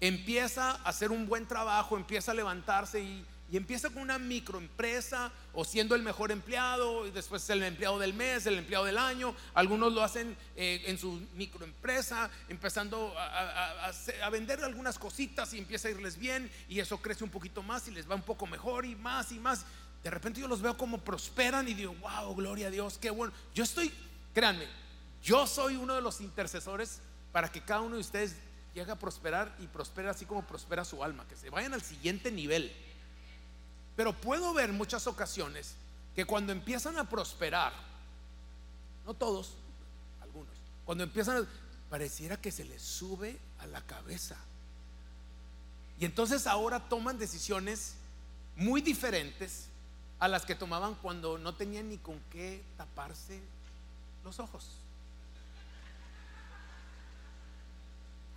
empieza 0.00 0.72
a 0.72 0.88
hacer 0.88 1.10
un 1.10 1.26
buen 1.26 1.46
trabajo, 1.46 1.96
empieza 1.96 2.32
a 2.32 2.34
levantarse 2.34 3.00
y, 3.00 3.24
y 3.50 3.56
empieza 3.56 3.90
con 3.90 4.02
una 4.02 4.18
microempresa 4.18 5.30
o 5.52 5.64
siendo 5.64 5.94
el 5.94 6.02
mejor 6.02 6.32
empleado 6.32 7.06
y 7.06 7.10
después 7.10 7.48
el 7.50 7.62
empleado 7.62 7.98
del 7.98 8.14
mes, 8.14 8.46
el 8.46 8.58
empleado 8.58 8.84
del 8.84 8.98
año. 8.98 9.34
Algunos 9.54 9.92
lo 9.92 10.02
hacen 10.02 10.36
eh, 10.56 10.82
en 10.86 10.98
su 10.98 11.22
microempresa, 11.34 12.30
empezando 12.48 13.16
a, 13.16 13.90
a, 14.22 14.30
vender 14.30 14.64
algunas 14.64 14.98
cositas 14.98 15.52
y 15.54 15.58
empieza 15.58 15.88
a 15.88 15.92
irles 15.92 16.18
bien 16.18 16.50
y 16.68 16.80
eso 16.80 16.98
crece 17.00 17.22
un 17.22 17.30
poquito 17.30 17.62
más 17.62 17.86
y 17.86 17.92
les 17.92 18.10
va 18.10 18.14
un 18.14 18.22
poco 18.22 18.46
mejor 18.46 18.86
y 18.86 18.96
más 18.96 19.30
y 19.30 19.38
más. 19.38 19.64
De 20.02 20.10
repente 20.10 20.40
yo 20.40 20.48
los 20.48 20.60
veo 20.60 20.76
como 20.76 20.98
prosperan 20.98 21.68
y 21.68 21.74
digo, 21.74 21.94
wow, 22.00 22.34
gloria 22.34 22.66
a 22.66 22.70
Dios, 22.70 22.98
qué 22.98 23.10
bueno. 23.10 23.32
Yo 23.54 23.62
estoy, 23.62 23.92
créanme, 24.34 24.66
yo 25.22 25.46
soy 25.46 25.76
uno 25.76 25.94
de 25.94 26.02
los 26.02 26.20
intercesores 26.20 27.00
para 27.34 27.50
que 27.50 27.60
cada 27.60 27.80
uno 27.80 27.96
de 27.96 28.00
ustedes 28.00 28.36
llegue 28.74 28.92
a 28.92 28.96
prosperar 28.96 29.52
y 29.58 29.66
prospere 29.66 30.08
así 30.08 30.24
como 30.24 30.46
prospera 30.46 30.84
su 30.84 31.02
alma, 31.02 31.26
que 31.26 31.34
se 31.34 31.50
vayan 31.50 31.74
al 31.74 31.82
siguiente 31.82 32.30
nivel. 32.30 32.72
Pero 33.96 34.12
puedo 34.12 34.54
ver 34.54 34.72
muchas 34.72 35.08
ocasiones 35.08 35.74
que 36.14 36.24
cuando 36.24 36.52
empiezan 36.52 36.96
a 36.96 37.10
prosperar, 37.10 37.72
no 39.04 39.14
todos, 39.14 39.54
algunos, 40.22 40.54
cuando 40.84 41.02
empiezan 41.02 41.38
a, 41.38 41.46
pareciera 41.90 42.36
que 42.36 42.52
se 42.52 42.64
les 42.64 42.80
sube 42.80 43.36
a 43.58 43.66
la 43.66 43.80
cabeza. 43.80 44.36
Y 45.98 46.04
entonces 46.04 46.46
ahora 46.46 46.88
toman 46.88 47.18
decisiones 47.18 47.96
muy 48.54 48.80
diferentes 48.80 49.66
a 50.20 50.28
las 50.28 50.46
que 50.46 50.54
tomaban 50.54 50.94
cuando 50.94 51.36
no 51.36 51.56
tenían 51.56 51.88
ni 51.88 51.98
con 51.98 52.20
qué 52.30 52.62
taparse 52.76 53.40
los 54.22 54.38
ojos. 54.38 54.83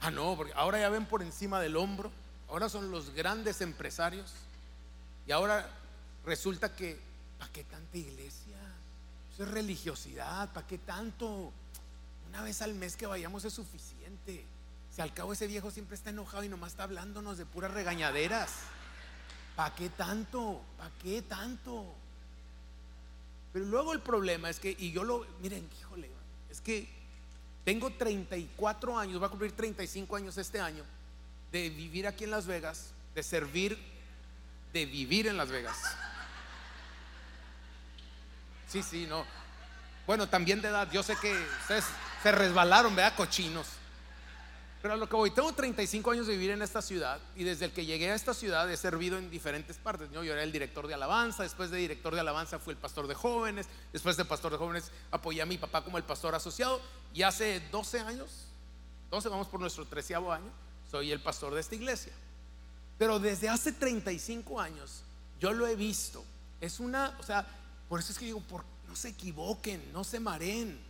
Ah, 0.01 0.12
no, 0.12 0.36
porque 0.36 0.53
ahora 0.55 0.79
ya 0.79 0.89
ven 0.89 1.05
por 1.05 1.21
encima 1.21 1.60
del 1.60 1.75
hombro, 1.75 2.12
ahora 2.49 2.69
son 2.69 2.91
los 2.91 3.12
grandes 3.12 3.62
empresarios 3.62 4.33
y 5.25 5.31
ahora 5.31 5.69
resulta 6.25 6.75
que, 6.75 6.99
¿para 7.39 7.51
qué 7.51 7.63
tanta 7.63 7.97
iglesia? 7.97 8.57
Eso 9.33 9.43
es 9.43 9.51
religiosidad, 9.51 10.51
¿para 10.53 10.65
qué 10.65 10.77
tanto? 10.77 11.51
Una 12.29 12.41
vez 12.43 12.62
al 12.62 12.73
mes 12.73 12.95
que 12.95 13.05
vayamos 13.05 13.45
es 13.45 13.53
suficiente. 13.53 14.45
Si 14.93 15.01
al 15.01 15.13
cabo 15.13 15.33
ese 15.33 15.47
viejo 15.47 15.71
siempre 15.71 15.95
está 15.95 16.10
enojado 16.10 16.43
y 16.43 16.49
nomás 16.49 16.71
está 16.71 16.83
hablándonos 16.83 17.38
de 17.38 17.45
puras 17.45 17.71
regañaderas. 17.71 18.51
¿Para 19.55 19.75
qué 19.75 19.89
tanto? 19.89 20.62
¿Para 20.77 20.91
qué 21.01 21.21
tanto? 21.21 21.93
Pero 23.53 23.65
luego 23.65 23.93
el 23.93 24.01
problema 24.01 24.49
es 24.49 24.60
que, 24.60 24.75
y 24.77 24.91
yo 24.91 25.03
lo, 25.03 25.25
miren, 25.41 25.67
híjole, 25.79 26.10
es 26.49 26.62
que 26.62 26.96
tengo 27.67 27.89
34 27.89 28.97
años, 28.97 29.21
va 29.21 29.27
a 29.27 29.30
cumplir 29.30 29.51
35 29.51 30.15
años 30.15 30.38
este 30.38 30.58
año, 30.58 30.86
de 31.51 31.69
vivir 31.69 32.08
aquí 32.08 32.23
en 32.23 32.32
Las 32.32 32.45
Vegas, 32.45 32.91
de 33.13 33.21
servir, 33.21 33.77
de 34.71 34.86
vivir 34.86 35.27
en 35.27 35.36
Las 35.36 35.49
Vegas. 35.49 35.75
Sí, 38.69 38.82
sí, 38.82 39.06
no. 39.06 39.25
Bueno, 40.06 40.30
también 40.30 40.62
de 40.62 40.69
edad, 40.69 40.89
yo 40.93 41.03
sé 41.03 41.17
que 41.17 41.34
ustedes 41.60 41.84
se 42.23 42.32
resbalaron, 42.32 42.95
¿verdad? 42.95 43.17
Cochinos. 43.17 43.67
Pero 44.81 44.93
a 44.93 44.97
lo 44.97 45.09
que 45.09 45.15
voy, 45.15 45.31
tengo 45.31 45.51
35 45.51 46.11
años 46.11 46.27
de 46.27 46.33
vivir 46.33 46.51
en 46.51 46.61
esta 46.61 46.81
ciudad 46.81 47.19
y 47.35 47.43
desde 47.43 47.65
el 47.65 47.71
que 47.71 47.85
llegué 47.85 48.11
a 48.11 48.15
esta 48.15 48.33
ciudad 48.33 48.71
he 48.71 48.77
servido 48.77 49.17
en 49.17 49.29
diferentes 49.31 49.77
partes. 49.77 50.09
Yo 50.11 50.21
era 50.21 50.43
el 50.43 50.51
director 50.51 50.87
de 50.87 50.93
alabanza, 50.93 51.43
después 51.43 51.71
de 51.71 51.77
director 51.77 52.13
de 52.13 52.19
alabanza 52.19 52.59
fui 52.59 52.73
el 52.73 52.79
pastor 52.79 53.07
de 53.07 53.15
jóvenes, 53.15 53.67
después 53.91 54.17
de 54.17 54.25
pastor 54.25 54.51
de 54.51 54.57
jóvenes 54.57 54.91
apoyé 55.09 55.41
a 55.41 55.45
mi 55.45 55.57
papá 55.57 55.83
como 55.83 55.97
el 55.97 56.03
pastor 56.03 56.35
asociado 56.35 56.79
y 57.13 57.23
hace 57.23 57.59
12 57.71 57.99
años, 58.01 58.45
12 59.09 59.29
vamos 59.29 59.47
por 59.47 59.59
nuestro 59.59 59.85
treceavo 59.85 60.31
año, 60.31 60.51
soy 60.91 61.11
el 61.11 61.21
pastor 61.21 61.55
de 61.55 61.61
esta 61.61 61.75
iglesia. 61.75 62.13
Pero 62.99 63.19
desde 63.19 63.49
hace 63.49 63.71
35 63.71 64.59
años 64.61 65.03
yo 65.39 65.53
lo 65.53 65.65
he 65.67 65.75
visto. 65.75 66.23
Es 66.61 66.79
una, 66.79 67.15
o 67.19 67.23
sea, 67.23 67.47
por 67.89 67.99
eso 67.99 68.11
es 68.11 68.19
que 68.19 68.25
digo, 68.25 68.41
por, 68.41 68.63
no 68.87 68.95
se 68.95 69.09
equivoquen, 69.09 69.91
no 69.91 70.03
se 70.03 70.19
mareen 70.19 70.87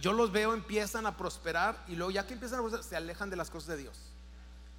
yo 0.00 0.12
los 0.12 0.32
veo, 0.32 0.54
empiezan 0.54 1.06
a 1.06 1.16
prosperar 1.16 1.84
y 1.88 1.96
luego 1.96 2.10
ya 2.10 2.26
que 2.26 2.34
empiezan 2.34 2.58
a 2.58 2.62
prosperar, 2.62 2.84
se 2.84 2.96
alejan 2.96 3.30
de 3.30 3.36
las 3.36 3.50
cosas 3.50 3.68
de 3.68 3.76
Dios. 3.78 3.96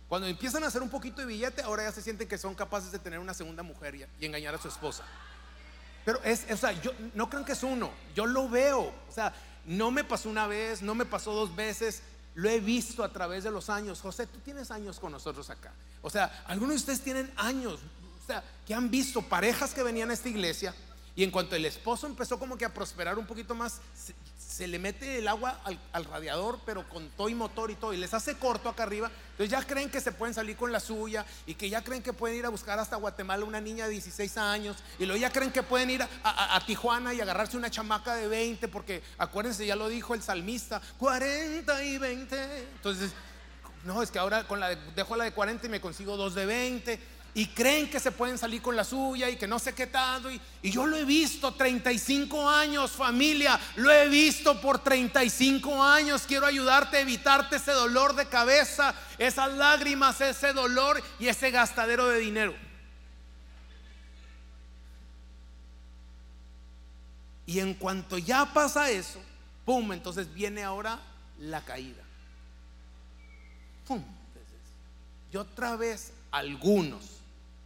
Cuando 0.08 0.28
empiezan 0.28 0.64
a 0.64 0.68
hacer 0.68 0.82
un 0.82 0.90
poquito 0.90 1.22
de 1.22 1.28
billete, 1.28 1.64
ahora 1.64 1.84
ya 1.84 1.92
se 1.92 2.02
sienten 2.02 2.28
que 2.28 2.38
son 2.38 2.54
capaces 2.54 2.92
de 2.92 3.00
tener 3.00 3.20
una 3.20 3.34
segunda 3.34 3.64
mujer 3.64 3.96
y, 3.96 4.26
engañar 4.26 4.54
a 4.54 4.58
su 4.60 4.68
esposa. 4.68 5.04
Pero 6.06 6.22
es, 6.24 6.46
o 6.52 6.58
sea, 6.58 6.74
yo 6.74 6.92
no 7.16 7.30
creo 7.30 7.46
que 7.46 7.54
es 7.54 7.64
uno, 7.64 7.92
yo 8.14 8.26
lo 8.26 8.50
veo. 8.50 8.94
O 9.10 9.12
sea, 9.12 9.34
no 9.66 9.90
me 9.90 10.04
pasó 10.04 10.30
una 10.30 10.46
vez, 10.48 10.82
no 10.82 10.94
me 10.94 11.06
pasó 11.06 11.34
dos 11.34 11.56
veces, 11.56 12.04
lo 12.36 12.50
he 12.50 12.60
visto 12.60 13.04
a 13.04 13.12
través 13.12 13.44
de 13.44 13.52
los 13.52 13.70
años. 13.70 14.02
José, 14.02 14.28
tú 14.28 14.40
tienes 14.40 14.70
años 14.70 15.00
con 15.00 15.12
nosotros 15.12 15.50
acá. 15.50 15.72
O 16.02 16.10
sea, 16.10 16.44
algunos 16.46 16.76
de 16.76 16.80
ustedes 16.80 17.02
tienen 17.02 17.32
años, 17.38 17.80
o 18.22 18.28
sea, 18.28 18.44
que 18.68 18.74
han 18.74 18.92
visto 18.92 19.22
parejas 19.22 19.74
que 19.74 19.82
venían 19.82 20.12
a 20.12 20.14
esta 20.14 20.30
iglesia 20.30 20.76
y 21.16 21.24
en 21.24 21.30
cuanto 21.30 21.56
el 21.56 21.66
esposo 21.66 22.08
empezó 22.08 22.40
como 22.40 22.58
que 22.58 22.66
a 22.66 22.74
prosperar 22.74 23.20
un 23.20 23.28
poquito 23.28 23.54
más, 23.54 23.82
se, 24.38 24.68
le 24.68 24.80
mete 24.80 25.20
el 25.20 25.28
agua 25.28 25.62
al, 25.92 26.06
radiador, 26.06 26.60
pero 26.66 26.90
con 26.90 27.08
todo 27.10 27.30
y 27.30 27.36
motor 27.36 27.70
y 27.70 27.76
todo, 27.76 27.94
y 27.94 27.98
les 27.98 28.14
hace 28.16 28.36
corto 28.36 28.68
acá 28.68 28.84
arriba. 28.84 29.12
Entonces 29.32 29.52
ya 29.52 29.66
creen 29.66 29.92
que 29.92 30.02
se 30.02 30.12
pueden 30.12 30.34
salir 30.34 30.58
con 30.58 30.72
la 30.72 30.80
suya 30.80 31.24
y 31.46 31.54
que 31.54 31.70
ya 31.70 31.84
creen 31.84 32.02
que 32.02 32.14
pueden 32.14 32.38
ir 32.38 32.46
a 32.46 32.50
buscar 32.50 32.80
hasta 32.80 32.96
Guatemala 32.96 33.46
una 33.46 33.62
niña 33.62 33.86
de 33.86 33.92
16 33.92 34.38
años. 34.38 34.78
Y 34.98 35.06
luego 35.06 35.22
ya 35.22 35.32
creen 35.32 35.52
que 35.52 35.62
pueden 35.62 35.92
ir 35.92 36.08
a, 36.24 36.60
Tijuana 36.66 37.14
y 37.14 37.22
agarrarse 37.22 37.58
una 37.58 37.70
chamaca 37.70 38.16
de 38.16 38.28
20, 38.28 38.68
porque 38.70 39.04
acuérdense, 39.20 39.66
ya 39.68 39.76
lo 39.76 39.90
dijo 39.90 40.16
el 40.16 40.24
salmista, 40.24 40.82
40 40.98 41.84
y 41.84 41.98
20. 42.00 42.60
Entonces, 42.76 43.12
no, 43.84 44.02
es 44.02 44.10
que 44.10 44.18
ahora 44.18 44.48
con 44.48 44.60
la 44.60 44.70
dejo 44.70 45.16
la 45.16 45.26
de 45.26 45.34
40 45.34 45.68
y 45.68 45.70
me 45.70 45.82
consigo 45.82 46.18
dos 46.18 46.34
de 46.34 46.46
20 46.46 47.13
y 47.36 47.48
creen 47.48 47.90
que 47.90 48.00
se 48.00 48.12
pueden 48.12 48.38
salir 48.38 48.62
con 48.62 48.76
la 48.76 48.84
suya 48.84 49.28
y 49.30 49.38
que 49.38 49.48
no 49.48 49.58
sé 49.58 49.74
qué 49.74 49.88
tanto. 49.88 50.30
Y, 50.30 50.40
yo 50.62 50.86
lo 50.86 50.96
he 50.98 51.04
visto 51.04 51.54
35 51.54 52.48
años, 52.48 52.92
familia, 52.92 53.60
lo 53.76 53.92
he 53.92 54.08
visto 54.08 54.62
por 54.62 54.80
35 54.80 55.84
años. 55.84 56.24
Quiero 56.28 56.46
ayudarte 56.46 56.98
a 56.98 57.02
evitarte 57.02 57.56
ese 57.56 57.72
dolor 57.72 58.16
de 58.16 58.28
cabeza, 58.28 58.94
esas 59.18 59.52
lágrimas, 59.54 60.22
ese 60.22 60.54
dolor 60.54 61.02
y 61.20 61.28
ese 61.28 61.50
gastadero 61.50 62.08
de 62.08 62.20
dinero. 62.20 62.54
Y 67.48 67.60
en 67.60 67.74
cuanto 67.74 68.20
ya 68.20 68.46
pasa 68.54 68.92
eso, 68.92 69.20
¡pum! 69.66 69.92
Entonces 69.92 70.32
viene 70.34 70.64
ahora 70.64 71.00
la 71.40 71.62
caída. 71.62 72.04
¡Pum! 73.88 74.04
Y 75.32 75.38
otra 75.38 75.76
vez 75.76 76.14
algunos 76.32 77.23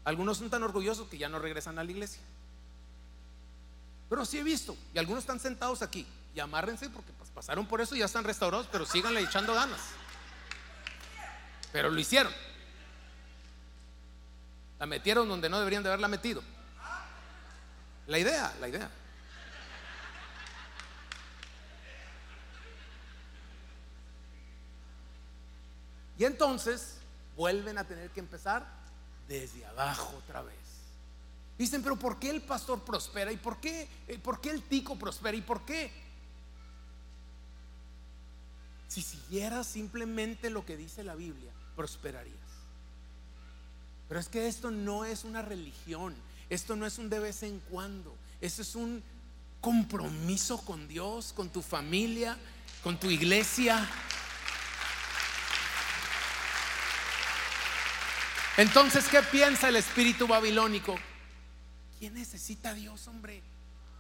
algunos 0.07 0.37
son 0.37 0.49
tan 0.49 0.63
orgullosos 0.63 1.09
que 1.09 1.17
ya 1.17 1.27
no 1.27 1.37
regresan 1.37 1.77
a 1.79 1.83
la 1.83 1.91
iglesia. 1.91 2.21
Pero 4.07 4.23
sí 4.23 4.37
he 4.37 4.43
visto, 4.43 4.77
y 4.93 4.99
algunos 4.99 5.25
están 5.25 5.37
sentados 5.37 5.81
aquí, 5.81 6.07
y 6.33 6.39
amárrense 6.39 6.89
porque 6.89 7.11
pues, 7.11 7.29
pasaron 7.29 7.67
por 7.67 7.81
eso 7.81 7.93
y 7.93 7.99
ya 7.99 8.05
están 8.05 8.23
restaurados, 8.23 8.69
pero 8.71 8.85
síganle 8.85 9.19
echando 9.19 9.53
ganas. 9.53 9.81
Pero 11.73 11.89
lo 11.89 11.99
hicieron. 11.99 12.31
La 14.79 14.85
metieron 14.85 15.27
donde 15.27 15.49
no 15.49 15.59
deberían 15.59 15.83
de 15.83 15.89
haberla 15.89 16.07
metido. 16.07 16.41
La 18.07 18.17
idea, 18.17 18.55
la 18.61 18.69
idea. 18.69 18.89
Y 26.17 26.23
entonces 26.23 26.99
vuelven 27.35 27.77
a 27.77 27.83
tener 27.83 28.09
que 28.11 28.21
empezar 28.21 28.77
desde 29.27 29.65
abajo 29.65 30.15
otra 30.17 30.41
vez. 30.41 30.55
Dicen, 31.57 31.81
pero 31.81 31.95
¿por 31.95 32.19
qué 32.19 32.29
el 32.29 32.41
pastor 32.41 32.83
prospera? 32.83 33.31
¿Y 33.31 33.37
por 33.37 33.57
qué, 33.57 33.87
eh, 34.07 34.19
por 34.19 34.39
qué 34.39 34.51
el 34.51 34.61
tico 34.61 34.95
prospera? 34.97 35.35
¿Y 35.35 35.41
por 35.41 35.65
qué? 35.65 35.91
Si 38.87 39.01
siguieras 39.01 39.67
simplemente 39.67 40.49
lo 40.49 40.65
que 40.65 40.77
dice 40.77 41.03
la 41.03 41.15
Biblia, 41.15 41.51
prosperarías. 41.75 42.35
Pero 44.07 44.19
es 44.19 44.29
que 44.29 44.47
esto 44.47 44.71
no 44.71 45.03
es 45.03 45.23
una 45.23 45.41
religión, 45.41 46.15
esto 46.49 46.75
no 46.75 46.85
es 46.85 46.97
un 46.97 47.09
de 47.09 47.19
vez 47.19 47.43
en 47.43 47.59
cuando, 47.71 48.15
esto 48.39 48.61
es 48.61 48.75
un 48.75 49.03
compromiso 49.59 50.59
con 50.59 50.87
Dios, 50.87 51.33
con 51.33 51.49
tu 51.49 51.61
familia, 51.61 52.37
con 52.83 52.99
tu 52.99 53.09
iglesia. 53.09 53.89
Entonces, 58.57 59.07
¿qué 59.07 59.21
piensa 59.21 59.69
el 59.69 59.75
espíritu 59.75 60.27
babilónico? 60.27 60.95
¿Quién 61.99 62.15
necesita 62.15 62.71
a 62.71 62.73
Dios, 62.73 63.07
hombre? 63.07 63.43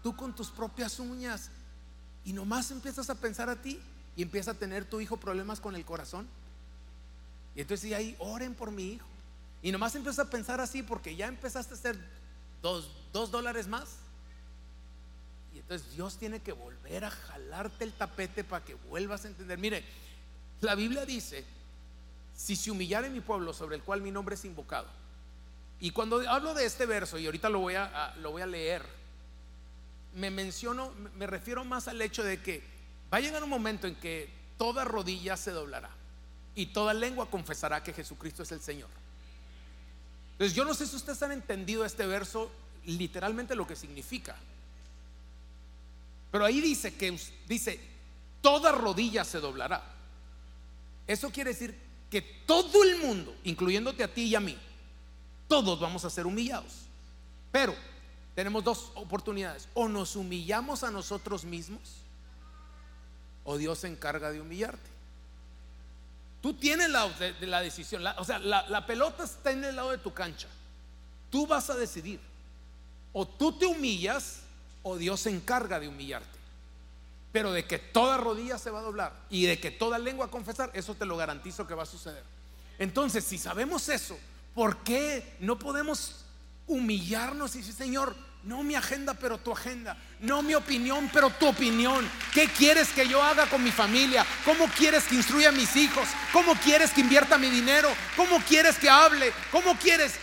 Tú 0.01 0.15
con 0.15 0.35
tus 0.35 0.49
propias 0.49 0.99
uñas. 0.99 1.51
Y 2.25 2.33
nomás 2.33 2.71
empiezas 2.71 3.09
a 3.11 3.15
pensar 3.15 3.49
a 3.49 3.61
ti 3.61 3.79
y 4.15 4.23
empieza 4.23 4.51
a 4.51 4.53
tener 4.55 4.85
tu 4.85 4.99
hijo 4.99 5.17
problemas 5.17 5.59
con 5.59 5.75
el 5.75 5.85
corazón. 5.85 6.27
Y 7.55 7.61
entonces 7.61 7.93
ahí, 7.93 8.15
oren 8.17 8.55
por 8.55 8.71
mi 8.71 8.93
hijo. 8.93 9.05
Y 9.61 9.71
nomás 9.71 9.93
empiezas 9.93 10.25
a 10.25 10.29
pensar 10.29 10.59
así 10.59 10.81
porque 10.81 11.15
ya 11.15 11.27
empezaste 11.27 11.75
a 11.75 11.77
hacer 11.77 11.99
dos, 12.63 12.91
dos 13.13 13.29
dólares 13.29 13.67
más. 13.67 13.97
Y 15.53 15.59
entonces 15.59 15.93
Dios 15.93 16.17
tiene 16.17 16.39
que 16.39 16.51
volver 16.51 17.05
a 17.05 17.11
jalarte 17.11 17.83
el 17.83 17.93
tapete 17.93 18.43
para 18.43 18.65
que 18.65 18.73
vuelvas 18.73 19.23
a 19.23 19.27
entender. 19.27 19.59
Mire, 19.59 19.85
la 20.61 20.73
Biblia 20.73 21.05
dice 21.05 21.45
si 22.37 22.55
se 22.55 22.69
humillare 22.71 23.09
mi 23.09 23.19
pueblo 23.19 23.51
sobre 23.51 23.75
el 23.75 23.81
cual 23.81 24.01
mi 24.01 24.11
nombre 24.11 24.35
es 24.35 24.45
invocado, 24.45 24.87
Y 25.79 25.91
cuando 25.91 26.27
hablo 26.27 26.55
de 26.55 26.65
este 26.65 26.87
verso, 26.87 27.19
y 27.19 27.25
ahorita 27.27 27.49
lo 27.49 27.59
voy 27.59 27.75
a, 27.75 28.15
lo 28.21 28.31
voy 28.31 28.41
a 28.41 28.47
leer, 28.47 28.83
me 30.15 30.31
menciono, 30.31 30.91
me 31.15 31.27
refiero 31.27 31.63
más 31.63 31.87
al 31.87 32.01
hecho 32.01 32.23
de 32.23 32.41
que 32.41 32.63
va 33.13 33.17
a 33.17 33.21
llegar 33.21 33.43
un 33.43 33.49
momento 33.49 33.85
en 33.85 33.93
que 33.95 34.29
toda 34.57 34.85
rodilla 34.85 35.37
se 35.37 35.51
doblará 35.51 35.89
y 36.55 36.67
toda 36.67 36.95
lengua 36.95 37.29
confesará 37.29 37.83
que 37.83 37.93
Jesucristo 37.93 38.41
es 38.41 38.51
el 38.51 38.61
Señor. 38.61 38.89
Entonces 40.31 40.55
yo 40.55 40.65
no 40.65 40.73
sé 40.73 40.87
si 40.87 40.95
ustedes 40.95 41.21
han 41.21 41.31
entendido 41.31 41.85
este 41.85 42.07
verso 42.07 42.51
literalmente 42.85 43.55
lo 43.55 43.67
que 43.67 43.75
significa. 43.75 44.35
Pero 46.31 46.45
ahí 46.45 46.59
dice 46.61 46.95
que 46.95 47.19
dice 47.47 47.79
toda 48.41 48.71
rodilla 48.71 49.23
se 49.23 49.39
doblará. 49.39 49.83
Eso 51.05 51.29
quiere 51.31 51.51
decir 51.51 51.86
que 52.09 52.21
todo 52.21 52.83
el 52.83 52.97
mundo, 52.97 53.35
incluyéndote 53.43 54.03
a 54.03 54.13
ti 54.13 54.23
y 54.23 54.35
a 54.35 54.39
mí, 54.39 54.57
todos 55.47 55.79
vamos 55.79 56.05
a 56.05 56.09
ser 56.09 56.25
humillados. 56.25 56.73
Pero 57.51 57.75
tenemos 58.35 58.63
dos 58.63 58.91
oportunidades. 58.95 59.67
O 59.73 59.87
nos 59.87 60.15
humillamos 60.15 60.83
a 60.83 60.91
nosotros 60.91 61.43
mismos, 61.43 61.81
o 63.43 63.57
Dios 63.57 63.79
se 63.79 63.87
encarga 63.87 64.31
de 64.31 64.41
humillarte. 64.41 64.89
Tú 66.41 66.53
tienes 66.53 66.89
la, 66.89 67.09
la 67.41 67.61
decisión, 67.61 68.05
o 68.17 68.23
sea, 68.23 68.39
la 68.39 68.85
pelota 68.85 69.23
está 69.23 69.51
en 69.51 69.63
el 69.63 69.75
lado 69.75 69.91
de 69.91 69.97
tu 69.97 70.13
cancha. 70.13 70.47
Tú 71.29 71.47
vas 71.47 71.69
a 71.69 71.75
decidir. 71.75 72.19
O 73.11 73.27
tú 73.27 73.51
te 73.51 73.65
humillas, 73.65 74.41
o 74.83 74.95
Dios 74.97 75.21
se 75.21 75.29
encarga 75.29 75.79
de 75.79 75.87
humillarte. 75.87 76.36
Pero 77.31 77.51
de 77.51 77.65
que 77.65 77.77
toda 77.77 78.17
rodilla 78.17 78.57
se 78.57 78.69
va 78.69 78.79
a 78.79 78.83
doblar 78.83 79.13
y 79.29 79.45
de 79.45 79.59
que 79.59 79.71
toda 79.71 79.99
lengua 79.99 80.27
a 80.27 80.31
confesar, 80.31 80.71
eso 80.73 80.95
te 80.95 81.05
lo 81.05 81.17
garantizo 81.17 81.67
que 81.67 81.75
va 81.75 81.83
a 81.83 81.87
suceder. 81.87 82.23
Entonces, 82.79 83.23
si 83.23 83.37
sabemos 83.37 83.89
eso, 83.89 84.17
¿por 84.53 84.77
qué 84.77 85.35
no 85.39 85.59
podemos 85.59 86.25
humillarnos 86.67 87.55
y 87.55 87.59
decir, 87.59 87.73
Señor, 87.73 88.15
no 88.43 88.63
mi 88.63 88.75
agenda, 88.75 89.13
pero 89.13 89.37
tu 89.37 89.51
agenda. 89.51 89.97
No 90.21 90.41
mi 90.41 90.55
opinión, 90.55 91.09
pero 91.11 91.29
tu 91.31 91.47
opinión. 91.47 92.09
¿Qué 92.33 92.47
quieres 92.47 92.89
que 92.89 93.07
yo 93.07 93.21
haga 93.21 93.49
con 93.49 93.63
mi 93.63 93.71
familia? 93.71 94.25
¿Cómo 94.45 94.67
quieres 94.67 95.03
que 95.05 95.15
instruya 95.15 95.49
a 95.49 95.51
mis 95.51 95.75
hijos? 95.75 96.07
¿Cómo 96.31 96.53
quieres 96.55 96.91
que 96.91 97.01
invierta 97.01 97.37
mi 97.37 97.49
dinero? 97.49 97.89
¿Cómo 98.15 98.39
quieres 98.39 98.77
que 98.77 98.89
hable? 98.89 99.33
¿Cómo 99.51 99.77
quieres? 99.77 100.13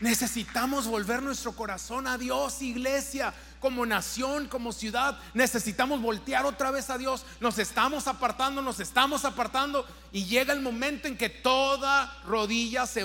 Necesitamos 0.00 0.86
volver 0.86 1.22
nuestro 1.22 1.52
corazón 1.52 2.06
a 2.06 2.16
Dios, 2.16 2.62
iglesia 2.62 3.34
como 3.60 3.86
nación, 3.86 4.48
como 4.48 4.72
ciudad, 4.72 5.18
necesitamos 5.34 6.00
voltear 6.00 6.46
otra 6.46 6.70
vez 6.70 6.90
a 6.90 6.98
Dios. 6.98 7.24
Nos 7.40 7.58
estamos 7.58 8.06
apartando, 8.06 8.62
nos 8.62 8.80
estamos 8.80 9.24
apartando 9.24 9.86
y 10.12 10.24
llega 10.24 10.52
el 10.52 10.60
momento 10.60 11.08
en 11.08 11.16
que 11.16 11.28
toda 11.28 12.22
rodilla 12.24 12.86
se 12.86 13.04